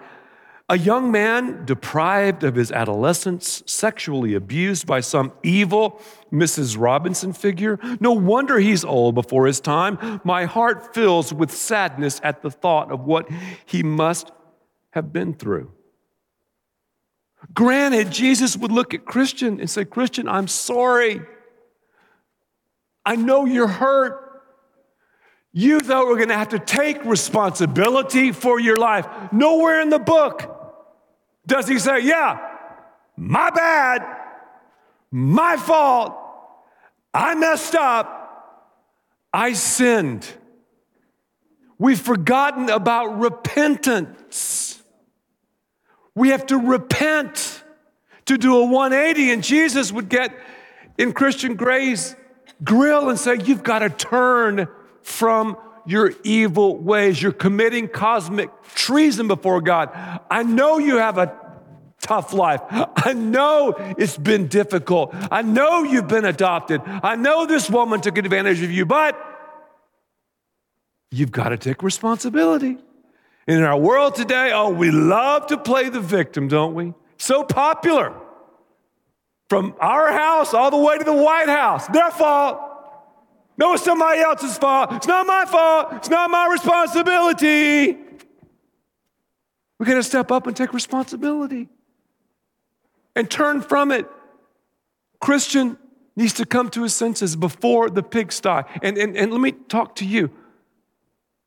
a 0.69 0.77
young 0.77 1.13
man 1.13 1.65
deprived 1.65 2.43
of 2.43 2.57
his 2.57 2.73
adolescence, 2.73 3.63
sexually 3.67 4.35
abused 4.35 4.85
by 4.85 4.99
some 4.99 5.33
evil 5.45 6.03
Mrs. 6.33 6.77
Robinson 6.77 7.33
figure, 7.33 7.79
no 8.01 8.11
wonder 8.11 8.59
he's 8.59 8.85
old 8.85 9.15
before 9.15 9.47
his 9.47 9.61
time. 9.61 10.21
My 10.25 10.45
heart 10.45 10.93
fills 10.93 11.33
with 11.33 11.53
sadness 11.53 12.21
at 12.25 12.43
the 12.43 12.51
thought 12.51 12.91
of 12.91 13.05
what 13.05 13.29
he 13.65 13.85
must 13.85 14.33
have 14.91 15.13
been 15.13 15.35
through. 15.35 15.71
Granted, 17.55 18.11
Jesus 18.11 18.57
would 18.57 18.73
look 18.73 18.93
at 18.93 19.05
Christian 19.05 19.61
and 19.61 19.71
say, 19.71 19.85
Christian, 19.85 20.27
I'm 20.27 20.49
sorry. 20.49 21.21
I 23.05 23.15
know 23.15 23.45
you're 23.45 23.69
hurt. 23.69 24.26
You, 25.59 25.81
though, 25.81 26.13
are 26.13 26.17
going 26.17 26.29
to 26.29 26.37
have 26.37 26.51
to 26.51 26.59
take 26.59 27.03
responsibility 27.07 28.31
for 28.31 28.61
your 28.61 28.77
life. 28.77 29.07
Nowhere 29.33 29.81
in 29.81 29.89
the 29.89 29.99
book 29.99 30.55
does 31.47 31.67
he 31.67 31.79
say, 31.79 32.01
Yeah, 32.01 32.39
my 33.17 33.49
bad, 33.49 34.07
my 35.11 35.57
fault, 35.57 36.15
I 37.15 37.35
messed 37.37 37.75
up, 37.75 38.69
I 39.33 39.55
sinned. 39.55 40.31
We've 41.79 41.99
forgotten 41.99 42.69
about 42.69 43.19
repentance. 43.19 44.83
We 46.15 46.29
have 46.29 46.45
to 46.49 46.59
repent 46.59 47.65
to 48.27 48.37
do 48.37 48.59
a 48.59 48.67
180, 48.67 49.33
and 49.33 49.43
Jesus 49.43 49.91
would 49.91 50.11
get 50.11 50.39
in 50.99 51.15
Christian 51.15 51.55
Grey's 51.55 52.15
grill 52.63 53.09
and 53.09 53.19
say, 53.19 53.39
You've 53.43 53.63
got 53.63 53.79
to 53.79 53.89
turn 53.89 54.69
from 55.07 55.57
your 55.87 56.13
evil 56.25 56.77
ways. 56.77 57.23
You're 57.23 57.31
committing 57.31 57.87
cosmic 57.87 58.51
treason 58.75 59.29
before 59.29 59.61
God. 59.61 59.91
I 60.29 60.43
know 60.43 60.79
you 60.79 60.97
have 60.97 61.17
a 61.17 61.33
tough 62.01 62.33
life. 62.33 62.61
I 62.71 63.13
know 63.13 63.75
it's 63.97 64.17
been 64.17 64.49
difficult. 64.49 65.15
I 65.31 65.43
know 65.43 65.85
you've 65.85 66.09
been 66.09 66.25
adopted. 66.25 66.83
I 66.85 67.15
know 67.15 67.47
this 67.47 67.71
woman 67.71 68.01
took 68.01 68.19
advantage 68.19 68.63
of 68.63 68.71
you, 68.73 68.85
but 68.85 69.17
you've 71.13 71.31
got 71.31 71.51
to 71.51 71.57
take 71.57 71.85
responsibility. 71.85 72.79
in 73.47 73.63
our 73.63 73.79
world 73.79 74.17
today, 74.17 74.51
oh, 74.53 74.71
we 74.71 74.91
love 74.91 75.47
to 75.47 75.57
play 75.57 75.89
the 75.89 76.01
victim, 76.01 76.49
don't 76.49 76.75
we? 76.75 76.95
So 77.17 77.45
popular. 77.45 78.13
From 79.49 79.77
our 79.79 80.11
house 80.11 80.53
all 80.53 80.73
the 80.73 80.77
way 80.77 80.99
to 80.99 81.05
the 81.05 81.13
White 81.13 81.49
House, 81.49 81.87
their 81.87 82.11
fault. 82.11 82.66
No, 83.59 83.73
it's 83.73 83.85
somebody 83.85 84.21
else's 84.21 84.59
fault. 84.59 84.93
It's 84.93 85.07
not 85.07 85.27
my 85.27 85.45
fault. 85.47 85.89
It's 85.93 86.11
not 86.11 86.31
my 86.31 86.49
responsibility. 86.49 87.97
We 89.79 89.87
got 89.87 89.95
to 89.95 90.03
step 90.03 90.31
up 90.31 90.47
and 90.47 90.57
take 90.57 90.73
responsibility 90.73 91.69
and 93.15 93.31
turn 93.31 93.63
from 93.63 93.91
it. 93.93 94.07
Christian 95.21 95.79
needs 96.17 96.35
to 96.35 96.47
come 96.47 96.71
to 96.71 96.83
his 96.83 96.95
senses 96.95 97.37
before 97.37 97.91
the 97.91 98.03
pigsty. 98.03 98.63
And, 98.83 98.97
and, 98.99 99.17
and 99.17 99.33
let 99.33 99.41
me 99.41 99.53
talk 99.53 99.97
to 99.97 100.07
you. 100.07 100.31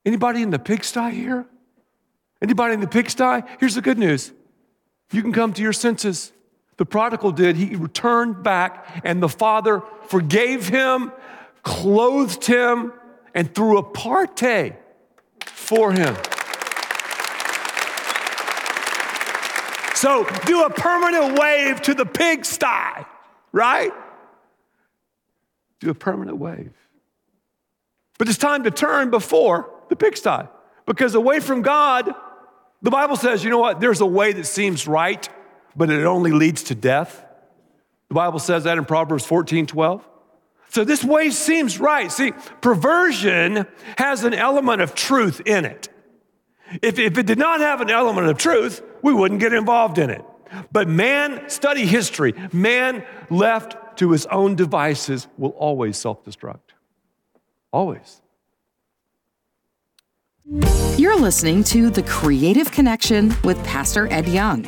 Anybody 0.05 0.41
in 0.41 0.49
the 0.49 0.59
pigsty 0.59 1.11
here? 1.11 1.45
Anybody 2.41 2.73
in 2.73 2.79
the 2.79 2.87
pigsty? 2.87 3.41
Here's 3.59 3.75
the 3.75 3.81
good 3.81 3.97
news 3.97 4.31
you 5.11 5.21
can 5.21 5.33
come 5.33 5.53
to 5.53 5.61
your 5.61 5.73
senses. 5.73 6.31
The 6.77 6.85
prodigal 6.85 7.33
did. 7.33 7.57
He 7.57 7.75
returned 7.75 8.41
back, 8.41 9.01
and 9.03 9.21
the 9.21 9.27
father 9.27 9.83
forgave 10.03 10.69
him 10.69 11.11
clothed 11.63 12.45
him, 12.45 12.93
and 13.33 13.53
threw 13.53 13.77
a 13.77 13.83
party 13.83 14.73
for 15.45 15.91
him. 15.91 16.15
So 19.95 20.25
do 20.45 20.63
a 20.63 20.69
permanent 20.69 21.37
wave 21.37 21.81
to 21.81 21.93
the 21.93 22.05
pigsty, 22.05 23.05
right? 23.51 23.91
Do 25.81 25.89
a 25.89 25.93
permanent 25.93 26.37
wave. 26.37 26.71
But 28.17 28.29
it's 28.29 28.37
time 28.37 28.63
to 28.63 28.71
turn 28.71 29.09
before 29.09 29.69
the 29.89 29.95
pigsty 29.95 30.47
because 30.85 31.15
away 31.15 31.39
from 31.39 31.61
God, 31.61 32.13
the 32.81 32.91
Bible 32.91 33.15
says, 33.15 33.43
you 33.43 33.49
know 33.49 33.57
what? 33.57 33.79
There's 33.79 34.01
a 34.01 34.05
way 34.05 34.31
that 34.33 34.45
seems 34.45 34.87
right, 34.87 35.27
but 35.75 35.89
it 35.89 36.05
only 36.05 36.31
leads 36.31 36.63
to 36.63 36.75
death. 36.75 37.25
The 38.07 38.15
Bible 38.15 38.39
says 38.39 38.63
that 38.63 38.77
in 38.77 38.85
Proverbs 38.85 39.25
14 39.25 39.67
12. 39.67 40.07
So 40.69 40.83
this 40.83 41.03
way 41.03 41.31
seems 41.31 41.79
right. 41.79 42.11
See, 42.11 42.31
perversion 42.61 43.65
has 43.97 44.23
an 44.23 44.33
element 44.33 44.81
of 44.81 44.95
truth 44.95 45.41
in 45.45 45.65
it. 45.65 45.89
If, 46.81 46.99
if 46.99 47.17
it 47.17 47.25
did 47.25 47.39
not 47.39 47.59
have 47.59 47.81
an 47.81 47.89
element 47.89 48.27
of 48.27 48.37
truth, 48.37 48.81
we 49.01 49.11
wouldn't 49.11 49.39
get 49.39 49.53
involved 49.53 49.97
in 49.97 50.09
it. 50.09 50.23
But 50.71 50.87
man, 50.87 51.49
study 51.49 51.85
history, 51.85 52.33
man 52.53 53.03
left 53.29 53.97
to 53.97 54.11
his 54.11 54.25
own 54.27 54.55
devices 54.55 55.27
will 55.37 55.51
always 55.51 55.97
self 55.97 56.23
destruct. 56.23 56.59
Always. 57.71 58.21
You're 60.97 61.19
listening 61.19 61.63
to 61.65 61.89
The 61.89 62.01
Creative 62.03 62.71
Connection 62.71 63.35
with 63.43 63.63
Pastor 63.63 64.11
Ed 64.11 64.27
Young. 64.27 64.63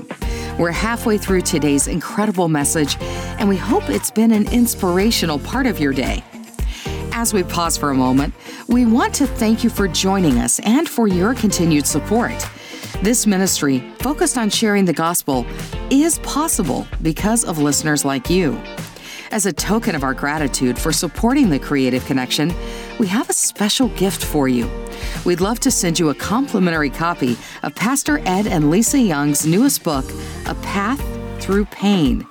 We're 0.60 0.72
halfway 0.72 1.18
through 1.18 1.42
today's 1.42 1.88
incredible 1.88 2.48
message, 2.48 2.98
and 3.02 3.48
we 3.48 3.58
hope 3.58 3.90
it's 3.90 4.12
been 4.12 4.32
an 4.32 4.52
inspirational 4.52 5.40
part 5.40 5.66
of 5.66 5.80
your 5.80 5.94
day. 5.94 6.24
As 7.14 7.34
we 7.34 7.44
pause 7.44 7.78
for 7.78 7.90
a 7.90 7.96
moment, 7.96 8.34
we 8.68 8.86
want 8.86 9.14
to 9.16 9.28
thank 9.28 9.64
you 9.64 9.70
for 9.70 9.88
joining 9.88 10.40
us 10.40 10.60
and 10.60 10.88
for 10.88 11.08
your 11.08 11.34
continued 11.34 11.88
support. 11.88 12.34
This 13.02 13.26
ministry, 13.26 13.80
focused 14.00 14.38
on 14.38 14.50
sharing 14.50 14.86
the 14.86 14.94
gospel, 14.94 15.46
is 15.90 16.20
possible 16.20 16.86
because 17.02 17.44
of 17.46 17.58
listeners 17.58 18.06
like 18.06 18.30
you. 18.30 18.62
As 19.32 19.46
a 19.46 19.54
token 19.54 19.96
of 19.96 20.04
our 20.04 20.14
gratitude 20.14 20.78
for 20.78 20.92
supporting 20.92 21.50
the 21.50 21.60
Creative 21.60 22.06
Connection, 22.06 22.54
we 23.00 23.08
have 23.08 23.30
a 23.30 23.34
special 23.34 23.88
gift 23.90 24.24
for 24.24 24.50
you. 24.50 24.70
We'd 25.24 25.42
love 25.42 25.60
to 25.62 25.72
send 25.72 26.00
you 26.00 26.10
a 26.10 26.16
complimentary 26.16 26.90
copy 26.90 27.38
of 27.62 27.76
Pastor 27.76 28.20
Ed 28.26 28.48
and 28.48 28.72
Lisa 28.72 29.00
Young's 29.00 29.46
newest 29.46 29.84
book, 29.84 30.06
A 30.48 30.56
Path 30.56 31.00
Through 31.40 31.66
Pain. 31.66 32.28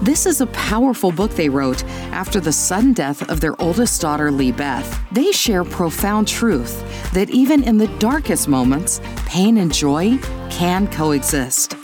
This 0.00 0.24
is 0.24 0.40
a 0.40 0.46
powerful 0.46 1.12
book 1.12 1.32
they 1.32 1.50
wrote 1.50 1.84
after 2.12 2.40
the 2.40 2.52
sudden 2.52 2.94
death 2.94 3.28
of 3.30 3.40
their 3.40 3.60
oldest 3.60 4.00
daughter, 4.00 4.30
Lee 4.30 4.52
Beth. 4.52 5.02
They 5.12 5.32
share 5.32 5.64
profound 5.64 6.26
truth 6.26 6.82
that 7.12 7.28
even 7.28 7.62
in 7.62 7.76
the 7.76 7.88
darkest 7.98 8.48
moments, 8.48 9.02
pain 9.26 9.58
and 9.58 9.72
joy 9.72 10.18
can 10.50 10.90
coexist. 10.90 11.76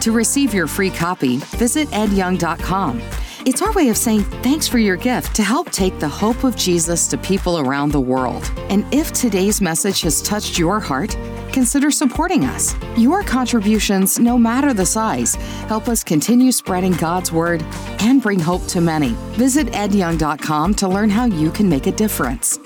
To 0.00 0.12
receive 0.12 0.54
your 0.54 0.66
free 0.66 0.90
copy, 0.90 1.38
visit 1.56 1.88
edyoung.com. 1.88 3.00
It's 3.44 3.60
our 3.60 3.72
way 3.72 3.88
of 3.88 3.96
saying 3.96 4.22
thanks 4.44 4.68
for 4.68 4.78
your 4.78 4.94
gift 4.96 5.34
to 5.34 5.42
help 5.42 5.68
take 5.72 5.98
the 5.98 6.08
hope 6.08 6.44
of 6.44 6.54
Jesus 6.54 7.08
to 7.08 7.18
people 7.18 7.58
around 7.58 7.90
the 7.90 8.00
world. 8.00 8.48
And 8.68 8.84
if 8.94 9.12
today's 9.12 9.60
message 9.60 10.02
has 10.02 10.22
touched 10.22 10.60
your 10.60 10.78
heart, 10.78 11.16
consider 11.52 11.90
supporting 11.90 12.44
us. 12.44 12.76
Your 12.96 13.24
contributions, 13.24 14.20
no 14.20 14.38
matter 14.38 14.72
the 14.72 14.86
size, 14.86 15.34
help 15.66 15.88
us 15.88 16.04
continue 16.04 16.52
spreading 16.52 16.92
God's 16.92 17.32
word 17.32 17.64
and 17.98 18.22
bring 18.22 18.38
hope 18.38 18.64
to 18.68 18.80
many. 18.80 19.10
Visit 19.32 19.66
edyoung.com 19.68 20.74
to 20.74 20.86
learn 20.86 21.10
how 21.10 21.24
you 21.24 21.50
can 21.50 21.68
make 21.68 21.88
a 21.88 21.92
difference. 21.92 22.60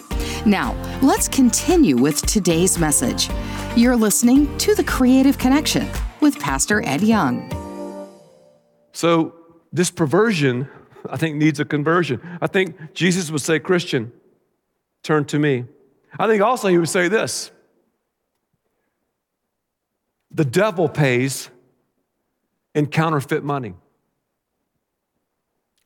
Now, 0.45 0.75
let's 1.01 1.27
continue 1.27 1.97
with 1.97 2.21
today's 2.27 2.79
message. 2.79 3.31
You're 3.77 3.97
listening 3.97 4.59
to 4.59 4.75
The 4.75 4.85
Creative 4.85 5.39
Connection 5.39 5.89
with 6.21 6.39
Pastor 6.39 6.85
Ed 6.85 7.01
Young. 7.01 7.51
So, 8.93 9.36
this 9.77 9.91
perversion, 9.91 10.69
I 11.09 11.17
think, 11.17 11.37
needs 11.37 11.61
a 11.61 11.65
conversion. 11.65 12.21
I 12.41 12.47
think 12.47 12.95
Jesus 12.95 13.31
would 13.31 13.43
say, 13.43 13.59
Christian, 13.59 14.13
turn 15.03 15.25
to 15.27 15.39
me. 15.39 15.65
I 16.19 16.27
think 16.27 16.43
also 16.43 16.69
he 16.69 16.79
would 16.79 16.89
say 16.89 17.09
this 17.09 17.51
the 20.31 20.45
devil 20.45 20.89
pays 20.89 21.49
in 22.75 22.87
counterfeit 22.87 23.43
money. 23.43 23.75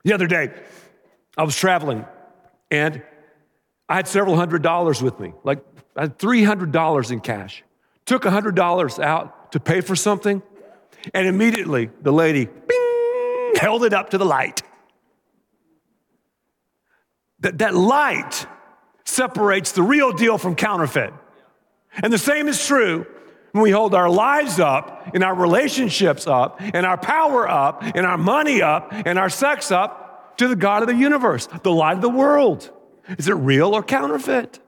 The 0.02 0.12
other 0.12 0.26
day, 0.26 0.50
I 1.36 1.42
was 1.44 1.56
traveling 1.56 2.04
and 2.70 3.02
I 3.88 3.96
had 3.96 4.08
several 4.08 4.36
hundred 4.36 4.62
dollars 4.62 5.02
with 5.02 5.18
me, 5.20 5.32
like 5.44 5.64
I 5.96 6.02
had 6.02 6.18
$300 6.18 7.10
in 7.10 7.20
cash. 7.20 7.64
Took 8.06 8.22
$100 8.22 9.02
out 9.02 9.52
to 9.52 9.60
pay 9.60 9.80
for 9.80 9.94
something, 9.94 10.42
and 11.12 11.26
immediately 11.26 11.90
the 12.02 12.12
lady, 12.12 12.46
bing, 12.46 12.89
held 13.56 13.84
it 13.84 13.92
up 13.92 14.10
to 14.10 14.18
the 14.18 14.24
light. 14.24 14.62
That, 17.40 17.58
that 17.58 17.74
light 17.74 18.46
separates 19.04 19.72
the 19.72 19.82
real 19.82 20.12
deal 20.12 20.38
from 20.38 20.54
counterfeit. 20.54 21.12
And 22.02 22.12
the 22.12 22.18
same 22.18 22.48
is 22.48 22.64
true 22.66 23.06
When 23.52 23.62
we 23.62 23.70
hold 23.70 23.94
our 23.94 24.08
lives 24.08 24.60
up 24.60 25.10
and 25.12 25.24
our 25.24 25.34
relationships 25.34 26.26
up 26.26 26.60
and 26.60 26.86
our 26.86 26.96
power 26.96 27.48
up 27.48 27.82
and 27.82 28.06
our 28.06 28.18
money 28.18 28.62
up 28.62 28.92
and 28.92 29.18
our 29.18 29.28
sex 29.28 29.72
up 29.72 30.36
to 30.38 30.46
the 30.46 30.56
God 30.56 30.82
of 30.82 30.88
the 30.88 30.94
universe, 30.94 31.48
the 31.62 31.72
light 31.72 31.96
of 31.96 32.02
the 32.02 32.08
world. 32.08 32.70
Is 33.18 33.28
it 33.28 33.34
real 33.34 33.74
or 33.74 33.82
counterfeit? 33.82 34.60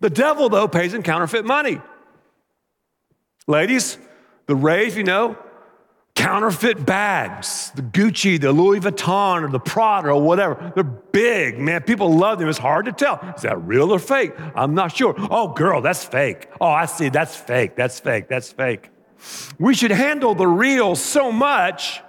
The 0.00 0.08
devil, 0.08 0.48
though, 0.48 0.68
pays 0.68 0.94
in 0.94 1.02
counterfeit 1.02 1.44
money. 1.44 1.80
Ladies, 3.46 3.98
the 4.46 4.56
rave, 4.56 4.96
you 4.96 5.04
know, 5.04 5.36
counterfeit 6.16 6.84
bags, 6.84 7.70
the 7.76 7.82
Gucci, 7.82 8.40
the 8.40 8.50
Louis 8.50 8.80
Vuitton, 8.80 9.44
or 9.44 9.48
the 9.48 9.60
Prada, 9.60 10.08
or 10.08 10.20
whatever. 10.20 10.72
They're 10.74 10.82
big, 10.82 11.58
man. 11.58 11.82
People 11.82 12.16
love 12.16 12.40
them. 12.40 12.48
It's 12.48 12.58
hard 12.58 12.86
to 12.86 12.92
tell. 12.92 13.20
Is 13.36 13.42
that 13.42 13.62
real 13.62 13.92
or 13.92 14.00
fake? 14.00 14.32
I'm 14.56 14.74
not 14.74 14.96
sure. 14.96 15.14
Oh, 15.30 15.48
girl, 15.48 15.80
that's 15.82 16.04
fake. 16.04 16.48
Oh, 16.60 16.66
I 16.66 16.86
see. 16.86 17.10
That's 17.10 17.36
fake. 17.36 17.76
That's 17.76 18.00
fake. 18.00 18.28
That's 18.28 18.50
fake. 18.50 18.90
We 19.58 19.74
should 19.74 19.92
handle 19.92 20.34
the 20.34 20.48
real 20.48 20.96
so 20.96 21.30
much. 21.30 22.00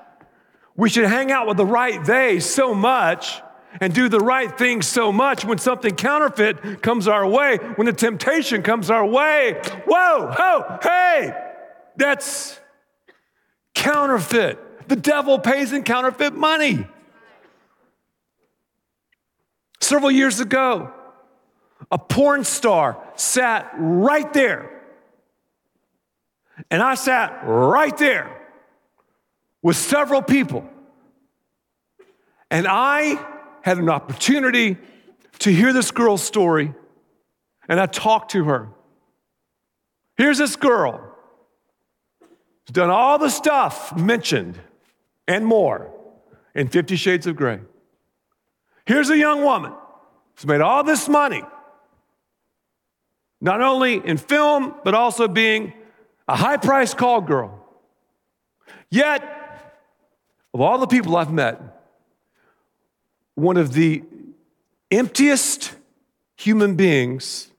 We 0.75 0.89
should 0.89 1.05
hang 1.05 1.31
out 1.31 1.47
with 1.47 1.57
the 1.57 1.65
right 1.65 2.03
they 2.03 2.39
so 2.39 2.73
much 2.73 3.41
and 3.81 3.93
do 3.93 4.09
the 4.09 4.19
right 4.19 4.57
thing 4.57 4.81
so 4.81 5.11
much 5.11 5.43
when 5.43 5.57
something 5.57 5.95
counterfeit 5.95 6.81
comes 6.81 7.07
our 7.07 7.27
way, 7.27 7.57
when 7.75 7.85
the 7.85 7.93
temptation 7.93 8.63
comes 8.63 8.89
our 8.89 9.05
way. 9.05 9.61
Whoa, 9.85 10.33
oh, 10.37 10.79
hey, 10.81 11.33
that's 11.95 12.59
counterfeit. 13.77 14.89
The 14.89 14.96
devil 14.96 15.38
pays 15.38 15.72
in 15.72 15.84
counterfeit 15.84 16.34
money. 16.34 16.88
Several 19.79 20.12
years 20.12 20.39
ago, 20.39 20.91
a 21.91 21.98
porn 21.98 22.43
star 22.43 22.98
sat 23.15 23.72
right 23.77 24.31
there. 24.34 24.72
And 26.72 26.81
I 26.81 26.96
sat 26.96 27.41
right 27.43 27.96
there 27.98 28.36
with 29.62 29.77
several 29.77 30.22
people. 30.22 30.67
And 32.50 32.65
I 32.67 33.24
had 33.62 33.77
an 33.77 33.89
opportunity 33.89 34.77
to 35.39 35.51
hear 35.51 35.72
this 35.72 35.91
girl's 35.91 36.24
story, 36.24 36.74
and 37.69 37.79
I 37.79 37.86
talked 37.86 38.31
to 38.31 38.46
her. 38.46 38.69
Here's 40.15 40.39
this 40.39 40.55
girl 40.55 41.06
who's 42.67 42.74
done 42.74 42.89
all 42.89 43.17
the 43.17 43.29
stuff 43.29 43.95
mentioned 43.95 44.59
and 45.27 45.45
more 45.45 45.89
in 46.53 46.67
Fifty 46.67 46.97
Shades 46.97 47.25
of 47.25 47.36
Grey. 47.36 47.59
Here's 48.86 49.09
a 49.09 49.17
young 49.17 49.43
woman 49.43 49.74
who's 50.36 50.45
made 50.45 50.62
all 50.62 50.83
this 50.83 51.07
money, 51.07 51.43
not 53.39 53.62
only 53.62 54.05
in 54.05 54.17
film, 54.17 54.75
but 54.83 54.93
also 54.93 55.27
being 55.27 55.74
a 56.27 56.36
high 56.36 56.57
priced 56.57 56.97
call 56.97 57.21
girl. 57.21 57.65
Yet, 58.89 59.24
of 60.53 60.62
all 60.62 60.77
the 60.77 60.88
people 60.88 61.15
I've 61.15 61.31
met, 61.31 61.62
one 63.36 63.57
of 63.57 63.74
the 63.74 64.03
emptiest 64.91 65.75
human 66.36 66.75
beings 66.75 67.50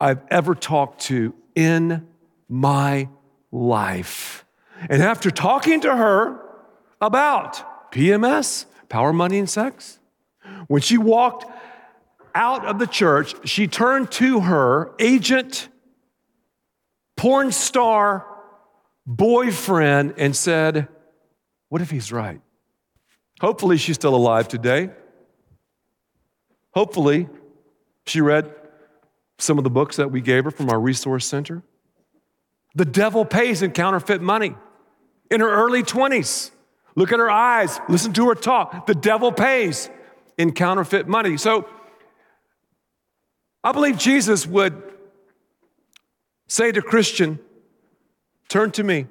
I've 0.00 0.20
ever 0.30 0.54
talked 0.54 1.02
to 1.02 1.34
in 1.54 2.06
my 2.48 3.08
life. 3.54 4.44
And 4.90 5.02
after 5.02 5.30
talking 5.30 5.80
to 5.82 5.96
her 5.96 6.44
about 7.00 7.92
PMS, 7.92 8.66
power, 8.88 9.12
money, 9.12 9.38
and 9.38 9.48
sex, 9.48 10.00
when 10.66 10.82
she 10.82 10.98
walked 10.98 11.46
out 12.34 12.66
of 12.66 12.78
the 12.78 12.86
church, 12.86 13.48
she 13.48 13.68
turned 13.68 14.10
to 14.12 14.40
her 14.40 14.92
agent, 14.98 15.68
porn 17.16 17.52
star 17.52 18.26
boyfriend, 19.06 20.14
and 20.18 20.34
said, 20.34 20.88
What 21.68 21.80
if 21.80 21.90
he's 21.90 22.10
right? 22.10 22.40
Hopefully, 23.40 23.76
she's 23.76 23.94
still 23.94 24.14
alive 24.14 24.48
today. 24.48 24.90
Hopefully, 26.72 27.28
she 28.06 28.20
read 28.20 28.52
some 29.38 29.58
of 29.58 29.64
the 29.64 29.70
books 29.70 29.96
that 29.96 30.10
we 30.10 30.20
gave 30.20 30.44
her 30.44 30.50
from 30.50 30.70
our 30.70 30.80
resource 30.80 31.26
center. 31.26 31.62
The 32.74 32.84
devil 32.84 33.24
pays 33.24 33.62
in 33.62 33.70
counterfeit 33.70 34.20
money 34.20 34.54
in 35.30 35.40
her 35.40 35.50
early 35.50 35.82
20s. 35.82 36.50
Look 36.96 37.12
at 37.12 37.18
her 37.18 37.30
eyes, 37.30 37.80
listen 37.88 38.12
to 38.14 38.28
her 38.28 38.34
talk. 38.34 38.86
The 38.86 38.94
devil 38.94 39.32
pays 39.32 39.90
in 40.38 40.52
counterfeit 40.52 41.08
money. 41.08 41.36
So 41.36 41.68
I 43.62 43.72
believe 43.72 43.98
Jesus 43.98 44.46
would 44.46 44.80
say 46.46 46.72
to 46.72 46.82
Christian, 46.82 47.38
Turn 48.48 48.70
to 48.72 48.84
me. 48.84 49.06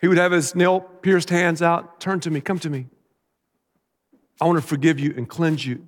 He 0.00 0.08
would 0.08 0.16
have 0.16 0.32
his 0.32 0.54
nail 0.54 0.80
pierced 0.80 1.30
hands 1.30 1.62
out, 1.62 2.00
Turn 2.00 2.20
to 2.20 2.30
me, 2.30 2.40
come 2.40 2.58
to 2.60 2.70
me. 2.70 2.86
I 4.40 4.46
want 4.46 4.56
to 4.60 4.66
forgive 4.66 4.98
you 4.98 5.12
and 5.16 5.28
cleanse 5.28 5.64
you 5.64 5.86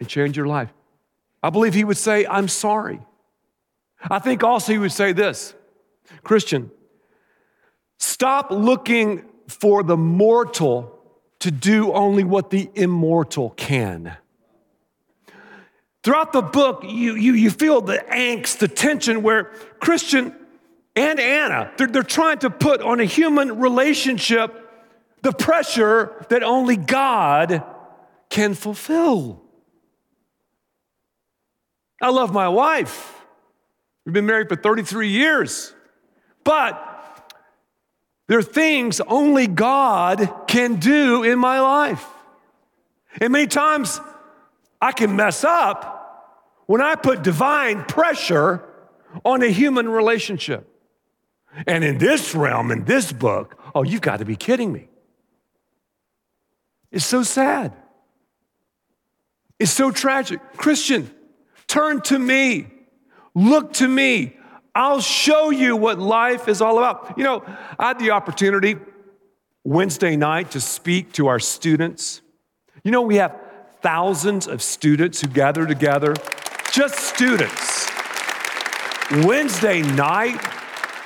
and 0.00 0.08
change 0.08 0.36
your 0.36 0.46
life. 0.46 0.72
I 1.42 1.50
believe 1.50 1.74
he 1.74 1.84
would 1.84 1.96
say, 1.96 2.26
I'm 2.26 2.48
sorry. 2.48 3.00
I 4.10 4.18
think 4.18 4.42
also 4.42 4.72
he 4.72 4.78
would 4.78 4.92
say 4.92 5.12
this 5.12 5.54
Christian, 6.22 6.70
stop 7.98 8.50
looking 8.50 9.24
for 9.48 9.82
the 9.82 9.96
mortal 9.96 10.98
to 11.40 11.50
do 11.50 11.92
only 11.92 12.24
what 12.24 12.50
the 12.50 12.70
immortal 12.74 13.50
can. 13.50 14.16
Throughout 16.02 16.32
the 16.32 16.42
book, 16.42 16.84
you, 16.84 17.14
you, 17.14 17.34
you 17.34 17.50
feel 17.50 17.80
the 17.80 18.04
angst, 18.10 18.58
the 18.58 18.68
tension 18.68 19.22
where 19.22 19.44
Christian 19.80 20.34
and 20.96 21.18
Ana, 21.18 21.72
they're, 21.76 21.86
they're 21.86 22.02
trying 22.02 22.38
to 22.38 22.50
put 22.50 22.80
on 22.80 23.00
a 23.00 23.04
human 23.04 23.58
relationship 23.58 24.60
the 25.22 25.32
pressure 25.32 26.24
that 26.28 26.42
only 26.42 26.76
God 26.76 27.64
can 28.30 28.54
fulfill. 28.54 29.42
I 32.00 32.10
love 32.10 32.32
my 32.32 32.48
wife. 32.48 33.24
We've 34.04 34.12
been 34.12 34.26
married 34.26 34.48
for 34.48 34.56
33 34.56 35.08
years. 35.08 35.73
But 36.44 36.80
there 38.26 38.38
are 38.38 38.42
things 38.42 39.00
only 39.00 39.46
God 39.46 40.30
can 40.46 40.76
do 40.76 41.22
in 41.24 41.38
my 41.38 41.60
life. 41.60 42.04
And 43.20 43.32
many 43.32 43.46
times 43.46 44.00
I 44.80 44.92
can 44.92 45.16
mess 45.16 45.44
up 45.44 46.54
when 46.66 46.80
I 46.80 46.94
put 46.94 47.22
divine 47.22 47.84
pressure 47.84 48.64
on 49.24 49.42
a 49.42 49.48
human 49.48 49.88
relationship. 49.88 50.68
And 51.66 51.84
in 51.84 51.98
this 51.98 52.34
realm, 52.34 52.70
in 52.70 52.84
this 52.84 53.12
book, 53.12 53.58
oh, 53.74 53.82
you've 53.82 54.00
got 54.00 54.18
to 54.18 54.24
be 54.24 54.36
kidding 54.36 54.72
me. 54.72 54.88
It's 56.90 57.04
so 57.04 57.22
sad. 57.22 57.72
It's 59.58 59.70
so 59.70 59.90
tragic. 59.90 60.40
Christian, 60.56 61.10
turn 61.66 62.00
to 62.02 62.18
me. 62.18 62.66
Look 63.34 63.74
to 63.74 63.88
me. 63.88 64.36
I'll 64.74 65.00
show 65.00 65.50
you 65.50 65.76
what 65.76 65.98
life 65.98 66.48
is 66.48 66.60
all 66.60 66.78
about. 66.78 67.16
You 67.16 67.24
know, 67.24 67.44
I 67.78 67.88
had 67.88 67.98
the 67.98 68.10
opportunity 68.10 68.76
Wednesday 69.62 70.16
night 70.16 70.50
to 70.52 70.60
speak 70.60 71.12
to 71.14 71.28
our 71.28 71.38
students. 71.38 72.20
You 72.82 72.90
know, 72.90 73.02
we 73.02 73.16
have 73.16 73.38
thousands 73.82 74.46
of 74.46 74.62
students 74.62 75.20
who 75.20 75.28
gather 75.28 75.66
together, 75.66 76.14
just 76.72 76.98
students. 76.98 77.88
Wednesday 79.24 79.82
night, 79.82 80.40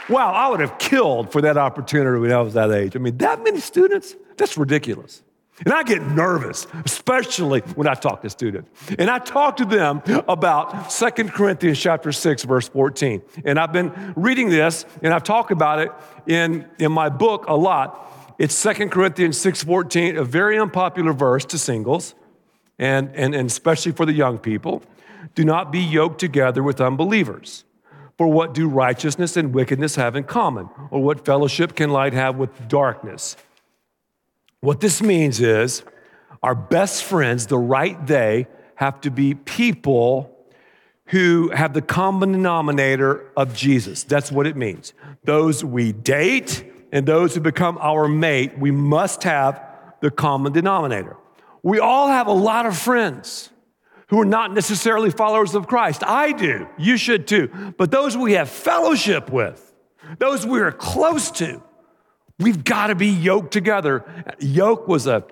wow, 0.09 0.33
I 0.33 0.49
would 0.49 0.61
have 0.61 0.79
killed 0.79 1.31
for 1.31 1.43
that 1.43 1.57
opportunity 1.59 2.19
when 2.19 2.33
I 2.33 2.41
was 2.41 2.55
that 2.55 2.71
age. 2.71 2.97
I 2.97 3.01
mean, 3.01 3.19
that 3.19 3.45
many 3.45 3.61
students? 3.61 4.17
That's 4.37 4.57
ridiculous. 4.57 5.23
And 5.65 5.75
I 5.75 5.83
get 5.83 6.03
nervous, 6.03 6.67
especially 6.85 7.61
when 7.75 7.89
I 7.89 7.95
talk 7.95 8.23
to 8.23 8.31
students. 8.31 8.71
And 8.99 9.11
I 9.11 9.19
talk 9.19 9.57
to 9.57 9.65
them 9.65 10.03
about 10.29 10.93
Second 10.93 11.33
Corinthians 11.33 11.79
chapter 11.79 12.13
6, 12.13 12.45
verse 12.45 12.69
14. 12.69 13.23
And 13.45 13.59
I've 13.59 13.73
been 13.73 14.15
reading 14.17 14.51
this, 14.51 14.87
and 15.03 15.13
I've 15.13 15.25
talked 15.25 15.51
about 15.51 15.81
it 15.81 15.91
in, 16.27 16.67
in 16.79 16.93
my 16.93 17.09
book 17.09 17.47
a 17.49 17.57
lot. 17.57 18.37
It's 18.39 18.55
Second 18.55 18.91
Corinthians 18.91 19.37
6, 19.39 19.65
14, 19.65 20.17
a 20.17 20.25
very 20.25 20.59
unpopular 20.59 21.13
verse 21.13 21.45
to 21.47 21.59
singles, 21.59 22.15
and, 22.79 23.11
and, 23.15 23.35
and 23.35 23.51
especially 23.51 23.93
for 23.93 24.07
the 24.07 24.13
young 24.13 24.39
people. 24.39 24.83
Do 25.35 25.45
not 25.45 25.73
be 25.73 25.81
yoked 25.81 26.21
together 26.21 26.63
with 26.63 26.81
unbelievers. 26.81 27.65
For 28.17 28.27
what 28.27 28.53
do 28.53 28.69
righteousness 28.69 29.37
and 29.37 29.55
wickedness 29.55 29.95
have 29.95 30.17
in 30.17 30.25
common? 30.25 30.69
Or 30.91 31.03
what 31.03 31.25
fellowship 31.25 31.77
can 31.77 31.91
light 31.91 32.13
have 32.13 32.37
with 32.37 32.69
darkness? 32.69 33.37
What 34.61 34.81
this 34.81 35.03
means 35.03 35.41
is 35.41 35.83
our 36.43 36.55
best 36.55 37.05
friends, 37.05 37.47
the 37.47 37.59
right 37.59 38.05
they, 38.07 38.47
have 38.77 39.01
to 39.01 39.11
be 39.11 39.35
people 39.35 40.35
who 41.07 41.51
have 41.51 41.73
the 41.73 41.83
common 41.83 42.33
denominator 42.33 43.31
of 43.37 43.55
Jesus. 43.55 44.05
That's 44.05 44.31
what 44.31 44.47
it 44.47 44.57
means. 44.57 44.93
Those 45.25 45.65
we 45.65 45.93
date 45.93 46.65
and 46.93 47.07
those 47.07 47.35
who 47.35 47.41
become 47.41 47.79
our 47.79 48.07
mate, 48.09 48.59
we 48.59 48.71
must 48.71 49.25
have 49.25 49.61
the 50.01 50.11
common 50.11 50.53
denominator. 50.53 51.17
We 51.63 51.81
all 51.81 52.09
have 52.09 52.27
a 52.27 52.33
lot 52.33 52.67
of 52.67 52.77
friends 52.77 53.51
who 54.09 54.21
are 54.21 54.25
not 54.25 54.55
necessarily 54.55 55.11
followers 55.11 55.55
of 55.55 55.67
Christ. 55.67 56.03
I 56.05 56.33
do. 56.33 56.69
You 56.79 56.97
should 56.97 57.27
too. 57.27 57.75
But 57.77 57.91
those 57.91 58.17
we 58.17 58.35
have 58.35 58.49
fellowship 58.49 59.31
with, 59.31 59.75
those 60.19 60.47
we 60.47 60.61
are 60.61 60.73
close 60.73 61.31
to, 61.33 61.63
we've 62.39 62.65
got 62.65 62.89
to 62.89 62.95
be 62.95 63.09
yoked 63.09 63.53
together. 63.53 64.05
Yoke 64.39 64.89
was 64.89 65.07
a 65.07 65.25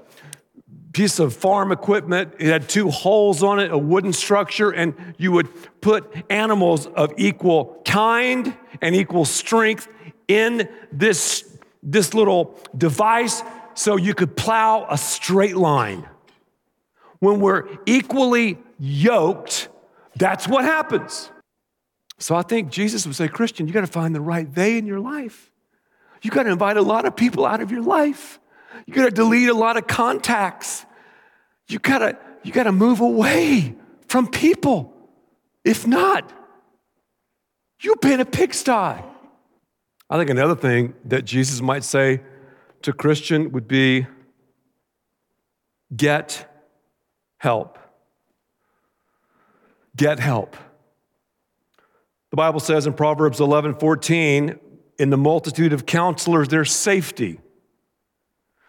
piece 0.92 1.18
of 1.18 1.34
farm 1.34 1.72
equipment. 1.72 2.32
It 2.38 2.46
had 2.48 2.68
two 2.68 2.90
holes 2.90 3.42
on 3.42 3.60
it, 3.60 3.70
a 3.70 3.78
wooden 3.78 4.12
structure, 4.12 4.70
and 4.70 4.94
you 5.18 5.30
would 5.32 5.48
put 5.82 6.10
animals 6.30 6.86
of 6.86 7.12
equal 7.18 7.82
kind 7.84 8.56
and 8.80 8.96
equal 8.96 9.24
strength 9.24 9.88
in 10.26 10.68
this, 10.90 11.58
this 11.82 12.14
little 12.14 12.58
device 12.76 13.42
so 13.74 13.96
you 13.96 14.14
could 14.14 14.36
plow 14.36 14.86
a 14.88 14.96
straight 14.96 15.56
line. 15.56 16.08
When 17.18 17.40
we're 17.40 17.68
equally 17.84 18.58
yoked, 18.78 19.68
that's 20.16 20.48
what 20.48 20.64
happens. 20.64 21.30
So 22.18 22.34
I 22.34 22.42
think 22.42 22.70
Jesus 22.70 23.06
would 23.06 23.16
say, 23.16 23.28
Christian, 23.28 23.66
you 23.66 23.74
got 23.74 23.82
to 23.82 23.86
find 23.86 24.14
the 24.14 24.20
right 24.20 24.52
they 24.52 24.78
in 24.78 24.86
your 24.86 25.00
life. 25.00 25.50
You 26.26 26.32
got 26.32 26.42
to 26.42 26.50
invite 26.50 26.76
a 26.76 26.82
lot 26.82 27.04
of 27.04 27.14
people 27.14 27.46
out 27.46 27.60
of 27.60 27.70
your 27.70 27.82
life. 27.82 28.40
You 28.84 28.92
got 28.92 29.04
to 29.04 29.12
delete 29.12 29.48
a 29.48 29.54
lot 29.54 29.76
of 29.76 29.86
contacts. 29.86 30.84
You 31.68 31.78
got 31.78 31.98
to 31.98 32.18
you 32.42 32.50
got 32.50 32.64
to 32.64 32.72
move 32.72 32.98
away 32.98 33.76
from 34.08 34.26
people. 34.26 34.92
If 35.62 35.86
not, 35.86 36.32
you've 37.80 38.00
been 38.00 38.18
a 38.18 38.24
pigsty. 38.24 38.72
I 38.72 39.04
think 40.10 40.28
another 40.28 40.56
thing 40.56 40.94
that 41.04 41.24
Jesus 41.24 41.60
might 41.60 41.84
say 41.84 42.22
to 42.82 42.92
Christian 42.92 43.52
would 43.52 43.68
be 43.68 44.08
get 45.96 46.44
help. 47.38 47.78
Get 49.94 50.18
help. 50.18 50.56
The 52.30 52.36
Bible 52.36 52.58
says 52.58 52.84
in 52.88 52.94
Proverbs 52.94 53.38
11 53.38 53.76
14, 53.76 54.58
in 54.98 55.10
the 55.10 55.16
multitude 55.16 55.72
of 55.72 55.86
counselors, 55.86 56.48
there's 56.48 56.72
safety. 56.72 57.38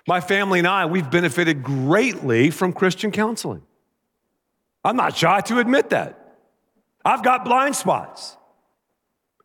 My 0.07 0.21
family 0.21 0.59
and 0.59 0.67
I, 0.67 0.85
we've 0.85 1.09
benefited 1.09 1.63
greatly 1.63 2.49
from 2.49 2.73
Christian 2.73 3.11
counseling. 3.11 3.61
I'm 4.83 4.95
not 4.95 5.17
shy 5.17 5.41
to 5.41 5.59
admit 5.59 5.89
that. 5.89 6.37
I've 7.03 7.23
got 7.23 7.45
blind 7.45 7.75
spots. 7.75 8.37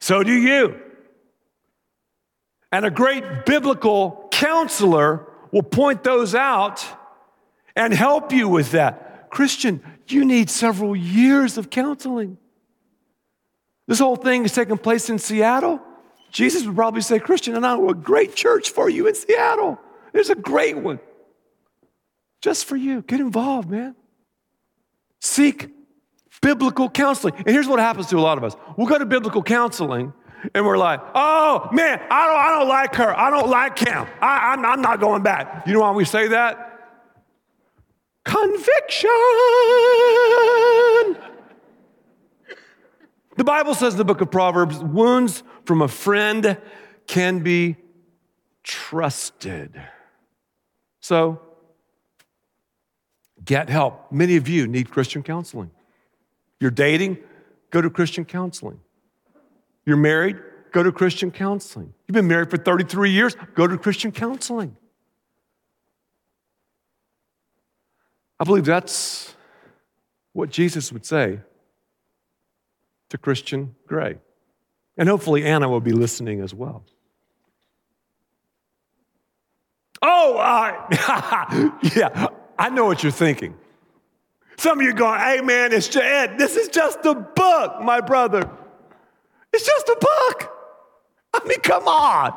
So 0.00 0.22
do 0.22 0.32
you. 0.32 0.80
And 2.70 2.84
a 2.84 2.90
great 2.90 3.44
biblical 3.44 4.28
counselor 4.30 5.28
will 5.50 5.62
point 5.62 6.02
those 6.04 6.34
out 6.34 6.84
and 7.76 7.92
help 7.92 8.32
you 8.32 8.48
with 8.48 8.72
that. 8.72 9.30
Christian, 9.30 9.82
you 10.08 10.24
need 10.24 10.50
several 10.50 10.94
years 10.94 11.58
of 11.58 11.70
counseling. 11.70 12.38
This 13.86 13.98
whole 13.98 14.16
thing 14.16 14.44
is 14.44 14.52
taking 14.52 14.78
place 14.78 15.10
in 15.10 15.18
Seattle. 15.18 15.80
Jesus 16.32 16.64
would 16.64 16.74
probably 16.74 17.02
say, 17.02 17.18
Christian, 17.18 17.54
and 17.54 17.64
I 17.64 17.76
know 17.76 17.90
a 17.90 17.94
great 17.94 18.34
church 18.34 18.70
for 18.70 18.88
you 18.88 19.06
in 19.06 19.14
Seattle. 19.14 19.78
There's 20.12 20.30
a 20.30 20.34
great 20.34 20.78
one 20.78 20.98
just 22.40 22.64
for 22.64 22.76
you. 22.76 23.02
Get 23.02 23.20
involved, 23.20 23.70
man. 23.70 23.94
Seek 25.20 25.68
biblical 26.40 26.90
counseling. 26.90 27.34
And 27.36 27.48
here's 27.48 27.68
what 27.68 27.78
happens 27.78 28.08
to 28.08 28.18
a 28.18 28.20
lot 28.20 28.38
of 28.38 28.44
us 28.44 28.56
we'll 28.76 28.88
go 28.88 28.98
to 28.98 29.06
biblical 29.06 29.42
counseling 29.42 30.12
and 30.54 30.66
we're 30.66 30.78
like, 30.78 31.00
oh 31.14 31.68
man, 31.70 32.00
I 32.10 32.26
don't, 32.26 32.36
I 32.36 32.58
don't 32.58 32.68
like 32.68 32.94
her. 32.96 33.16
I 33.16 33.30
don't 33.30 33.48
like 33.48 33.78
him. 33.78 34.06
I, 34.20 34.52
I'm, 34.52 34.64
I'm 34.64 34.82
not 34.82 35.00
going 35.00 35.22
back. 35.22 35.66
You 35.66 35.74
know 35.74 35.80
why 35.80 35.92
we 35.92 36.04
say 36.04 36.28
that? 36.28 36.68
Conviction. 38.24 39.10
The 43.36 43.44
Bible 43.44 43.74
says 43.74 43.94
in 43.94 43.98
the 43.98 44.04
book 44.04 44.20
of 44.20 44.30
Proverbs, 44.30 44.78
wounds 44.78 45.42
from 45.64 45.80
a 45.80 45.88
friend 45.88 46.58
can 47.06 47.40
be 47.40 47.76
trusted. 48.62 49.80
So, 51.00 51.40
get 53.44 53.68
help. 53.68 54.12
Many 54.12 54.36
of 54.36 54.48
you 54.48 54.66
need 54.66 54.90
Christian 54.90 55.22
counseling. 55.22 55.70
You're 56.60 56.70
dating, 56.70 57.18
go 57.70 57.80
to 57.80 57.90
Christian 57.90 58.24
counseling. 58.24 58.80
You're 59.84 59.96
married, 59.96 60.38
go 60.70 60.82
to 60.82 60.92
Christian 60.92 61.30
counseling. 61.30 61.92
You've 62.06 62.14
been 62.14 62.28
married 62.28 62.50
for 62.50 62.58
33 62.58 63.10
years, 63.10 63.34
go 63.54 63.66
to 63.66 63.78
Christian 63.78 64.12
counseling. 64.12 64.76
I 68.38 68.44
believe 68.44 68.64
that's 68.64 69.34
what 70.32 70.50
Jesus 70.50 70.92
would 70.92 71.06
say 71.06 71.40
to 73.12 73.18
Christian 73.18 73.74
Grey. 73.86 74.16
And 74.96 75.06
hopefully, 75.06 75.44
Ana 75.44 75.68
will 75.68 75.80
be 75.80 75.92
listening 75.92 76.40
as 76.40 76.54
well. 76.54 76.82
Oh, 80.00 80.38
uh, 80.38 81.70
yeah, 81.94 82.28
I 82.58 82.70
know 82.70 82.86
what 82.86 83.02
you're 83.02 83.12
thinking. 83.12 83.54
Some 84.56 84.80
of 84.80 84.84
you 84.84 84.94
going, 84.94 85.20
hey 85.20 85.42
man, 85.42 85.72
it's 85.72 85.88
just, 85.88 86.04
Ed, 86.04 86.38
this 86.38 86.56
is 86.56 86.68
just 86.68 87.04
a 87.04 87.14
book, 87.14 87.82
my 87.82 88.00
brother. 88.00 88.50
It's 89.52 89.66
just 89.66 89.88
a 89.88 89.98
book. 90.00 90.50
I 91.34 91.46
mean, 91.46 91.60
come 91.60 91.86
on. 91.86 92.34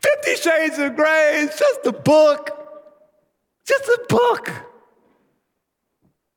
Fifty 0.00 0.34
Shades 0.34 0.78
of 0.78 0.96
Grey, 0.96 1.42
it's 1.44 1.58
just 1.58 1.86
a 1.86 1.92
book. 1.92 2.50
Just 3.64 3.84
a 3.84 4.06
book. 4.08 4.52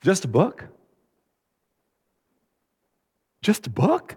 Just 0.01 0.25
a 0.25 0.27
book? 0.27 0.67
Just 3.43 3.67
a 3.67 3.69
book? 3.69 4.15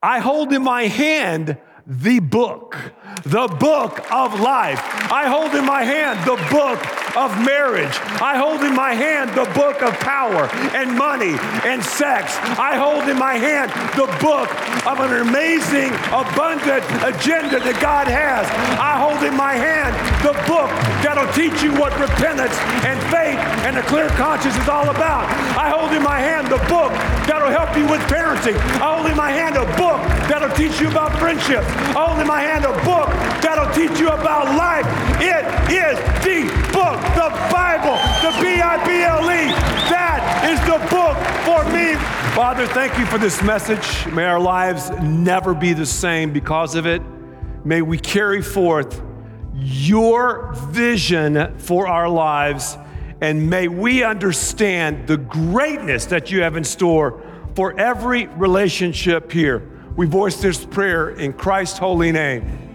I 0.00 0.20
hold 0.20 0.52
in 0.52 0.62
my 0.62 0.84
hand 0.84 1.58
the 1.88 2.18
book, 2.20 2.76
the 3.24 3.48
book 3.48 4.12
of 4.12 4.38
life. 4.40 4.78
I 5.10 5.24
hold 5.26 5.54
in 5.54 5.64
my 5.64 5.82
hand 5.82 6.20
the 6.28 6.36
book 6.52 6.76
of 7.16 7.32
marriage. 7.40 7.96
I 8.20 8.36
hold 8.36 8.60
in 8.60 8.76
my 8.76 8.92
hand 8.92 9.32
the 9.32 9.48
book 9.56 9.80
of 9.80 9.96
power 10.04 10.52
and 10.76 10.92
money 10.92 11.40
and 11.64 11.82
sex. 11.82 12.36
I 12.60 12.76
hold 12.76 13.08
in 13.08 13.16
my 13.16 13.40
hand 13.40 13.72
the 13.96 14.04
book 14.20 14.52
of 14.84 15.00
an 15.00 15.26
amazing, 15.26 15.88
abundant 16.12 16.84
agenda 17.00 17.56
that 17.56 17.78
God 17.80 18.04
has. 18.04 18.44
I 18.76 19.00
hold 19.00 19.24
in 19.24 19.32
my 19.32 19.56
hand 19.56 19.96
the 20.20 20.36
book 20.44 20.68
that'll 21.00 21.32
teach 21.32 21.64
you 21.64 21.72
what 21.80 21.96
repentance 21.96 22.52
and 22.84 23.00
faith 23.08 23.40
and 23.64 23.80
a 23.80 23.82
clear 23.88 24.12
conscience 24.20 24.56
is 24.60 24.68
all 24.68 24.92
about. 24.92 25.24
I 25.56 25.72
hold 25.72 25.96
in 25.96 26.02
my 26.02 26.20
hand 26.20 26.52
the 26.52 26.60
book 26.68 26.92
that'll 27.24 27.48
help 27.48 27.72
you 27.80 27.88
with 27.88 28.04
parenting. 28.12 28.60
I 28.76 28.92
hold 28.92 29.08
in 29.08 29.16
my 29.16 29.32
hand 29.32 29.56
a 29.56 29.64
book 29.80 30.04
that'll 30.28 30.52
teach 30.52 30.80
you 30.80 30.92
about 30.92 31.16
friendships. 31.16 31.77
Hold 31.94 32.18
in 32.20 32.26
my 32.26 32.40
hand 32.40 32.64
a 32.64 32.72
book 32.84 33.08
that'll 33.42 33.72
teach 33.74 33.98
you 33.98 34.08
about 34.08 34.56
life. 34.56 34.86
It 35.20 35.44
is 35.70 35.98
the 36.24 36.46
book, 36.72 37.00
the 37.14 37.30
Bible, 37.52 37.96
the 38.22 38.32
B 38.40 38.60
I 38.60 38.76
B 38.86 39.02
L 39.02 39.24
E. 39.30 39.50
That 39.90 40.20
is 40.50 40.60
the 40.66 40.78
book 40.90 41.16
for 41.44 41.64
me. 41.72 41.94
Father, 42.34 42.66
thank 42.66 42.98
you 42.98 43.06
for 43.06 43.18
this 43.18 43.42
message. 43.42 44.06
May 44.12 44.24
our 44.24 44.40
lives 44.40 44.90
never 45.02 45.54
be 45.54 45.72
the 45.72 45.86
same 45.86 46.32
because 46.32 46.74
of 46.74 46.86
it. 46.86 47.02
May 47.64 47.82
we 47.82 47.98
carry 47.98 48.42
forth 48.42 49.02
your 49.54 50.52
vision 50.68 51.58
for 51.58 51.88
our 51.88 52.08
lives, 52.08 52.78
and 53.20 53.50
may 53.50 53.66
we 53.66 54.04
understand 54.04 55.08
the 55.08 55.16
greatness 55.16 56.06
that 56.06 56.30
you 56.30 56.42
have 56.42 56.56
in 56.56 56.62
store 56.62 57.20
for 57.56 57.78
every 57.78 58.28
relationship 58.28 59.32
here. 59.32 59.68
We 59.98 60.06
voice 60.06 60.40
this 60.40 60.64
prayer 60.64 61.10
in 61.10 61.32
Christ's 61.32 61.76
holy 61.76 62.12
name. 62.12 62.67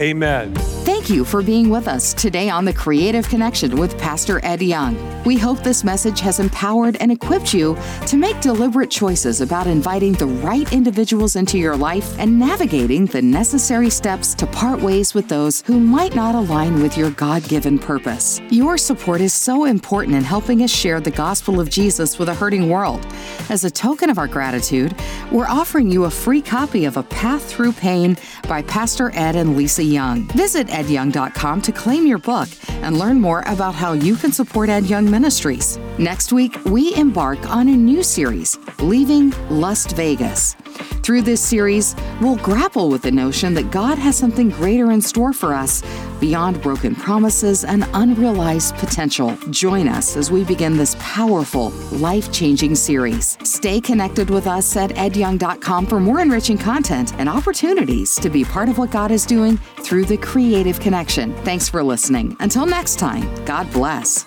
Amen. 0.00 0.54
Thank 0.84 1.10
you 1.10 1.26
for 1.26 1.42
being 1.42 1.68
with 1.68 1.86
us 1.86 2.14
today 2.14 2.48
on 2.48 2.64
The 2.64 2.72
Creative 2.72 3.28
Connection 3.28 3.76
with 3.76 3.98
Pastor 3.98 4.42
Ed 4.42 4.62
Young. 4.62 4.96
We 5.24 5.36
hope 5.36 5.62
this 5.62 5.84
message 5.84 6.20
has 6.20 6.40
empowered 6.40 6.96
and 7.00 7.12
equipped 7.12 7.52
you 7.52 7.76
to 8.06 8.16
make 8.16 8.40
deliberate 8.40 8.90
choices 8.90 9.42
about 9.42 9.66
inviting 9.66 10.14
the 10.14 10.26
right 10.26 10.72
individuals 10.72 11.36
into 11.36 11.58
your 11.58 11.76
life 11.76 12.18
and 12.18 12.38
navigating 12.38 13.04
the 13.04 13.20
necessary 13.20 13.90
steps 13.90 14.34
to 14.36 14.46
part 14.46 14.80
ways 14.80 15.12
with 15.12 15.28
those 15.28 15.60
who 15.62 15.78
might 15.78 16.14
not 16.14 16.34
align 16.34 16.82
with 16.82 16.96
your 16.96 17.10
God 17.10 17.46
given 17.46 17.78
purpose. 17.78 18.40
Your 18.48 18.78
support 18.78 19.20
is 19.20 19.34
so 19.34 19.66
important 19.66 20.16
in 20.16 20.24
helping 20.24 20.62
us 20.62 20.70
share 20.70 21.00
the 21.00 21.10
gospel 21.10 21.60
of 21.60 21.68
Jesus 21.68 22.18
with 22.18 22.30
a 22.30 22.34
hurting 22.34 22.70
world. 22.70 23.06
As 23.50 23.64
a 23.64 23.70
token 23.70 24.08
of 24.08 24.16
our 24.16 24.28
gratitude, 24.28 24.94
we're 25.30 25.46
offering 25.46 25.90
you 25.90 26.04
a 26.04 26.10
free 26.10 26.40
copy 26.40 26.86
of 26.86 26.96
A 26.96 27.02
Path 27.02 27.44
Through 27.44 27.72
Pain 27.74 28.16
by 28.48 28.62
Pastor 28.62 29.10
Ed 29.14 29.36
and 29.36 29.56
Lisa 29.56 29.89
Young. 29.90 30.22
Visit 30.28 30.68
edyoung.com 30.68 31.62
to 31.62 31.72
claim 31.72 32.06
your 32.06 32.18
book 32.18 32.48
and 32.82 32.98
learn 32.98 33.20
more 33.20 33.42
about 33.46 33.74
how 33.74 33.92
you 33.92 34.16
can 34.16 34.32
support 34.32 34.68
Ed 34.68 34.84
Young 34.84 35.10
Ministries. 35.10 35.78
Next 35.98 36.32
week, 36.32 36.56
we 36.64 36.94
embark 36.94 37.50
on 37.50 37.68
a 37.68 37.76
new 37.76 38.02
series, 38.02 38.58
Leaving 38.78 39.30
Lust 39.50 39.92
Vegas. 39.96 40.54
Through 41.02 41.22
this 41.22 41.40
series, 41.40 41.96
we'll 42.20 42.36
grapple 42.36 42.88
with 42.88 43.02
the 43.02 43.10
notion 43.10 43.54
that 43.54 43.70
God 43.70 43.98
has 43.98 44.16
something 44.16 44.50
greater 44.50 44.90
in 44.92 45.00
store 45.00 45.32
for 45.32 45.54
us 45.54 45.82
beyond 46.20 46.62
broken 46.62 46.94
promises 46.94 47.64
and 47.64 47.84
unrealized 47.94 48.76
potential. 48.76 49.36
Join 49.50 49.88
us 49.88 50.16
as 50.16 50.30
we 50.30 50.44
begin 50.44 50.76
this 50.76 50.96
powerful, 51.00 51.70
life 51.90 52.30
changing 52.32 52.74
series. 52.74 53.36
Stay 53.42 53.80
connected 53.80 54.30
with 54.30 54.46
us 54.46 54.76
at 54.76 54.90
edyoung.com 54.90 55.86
for 55.86 55.98
more 55.98 56.20
enriching 56.20 56.58
content 56.58 57.14
and 57.18 57.28
opportunities 57.28 58.14
to 58.16 58.30
be 58.30 58.44
part 58.44 58.68
of 58.68 58.78
what 58.78 58.90
God 58.90 59.10
is 59.10 59.26
doing 59.26 59.56
through 59.80 60.04
the 60.04 60.18
creative 60.18 60.78
connection. 60.78 61.34
Thanks 61.44 61.68
for 61.68 61.82
listening. 61.82 62.36
Until 62.40 62.66
next 62.66 62.98
time, 62.98 63.22
God 63.44 63.70
bless. 63.72 64.24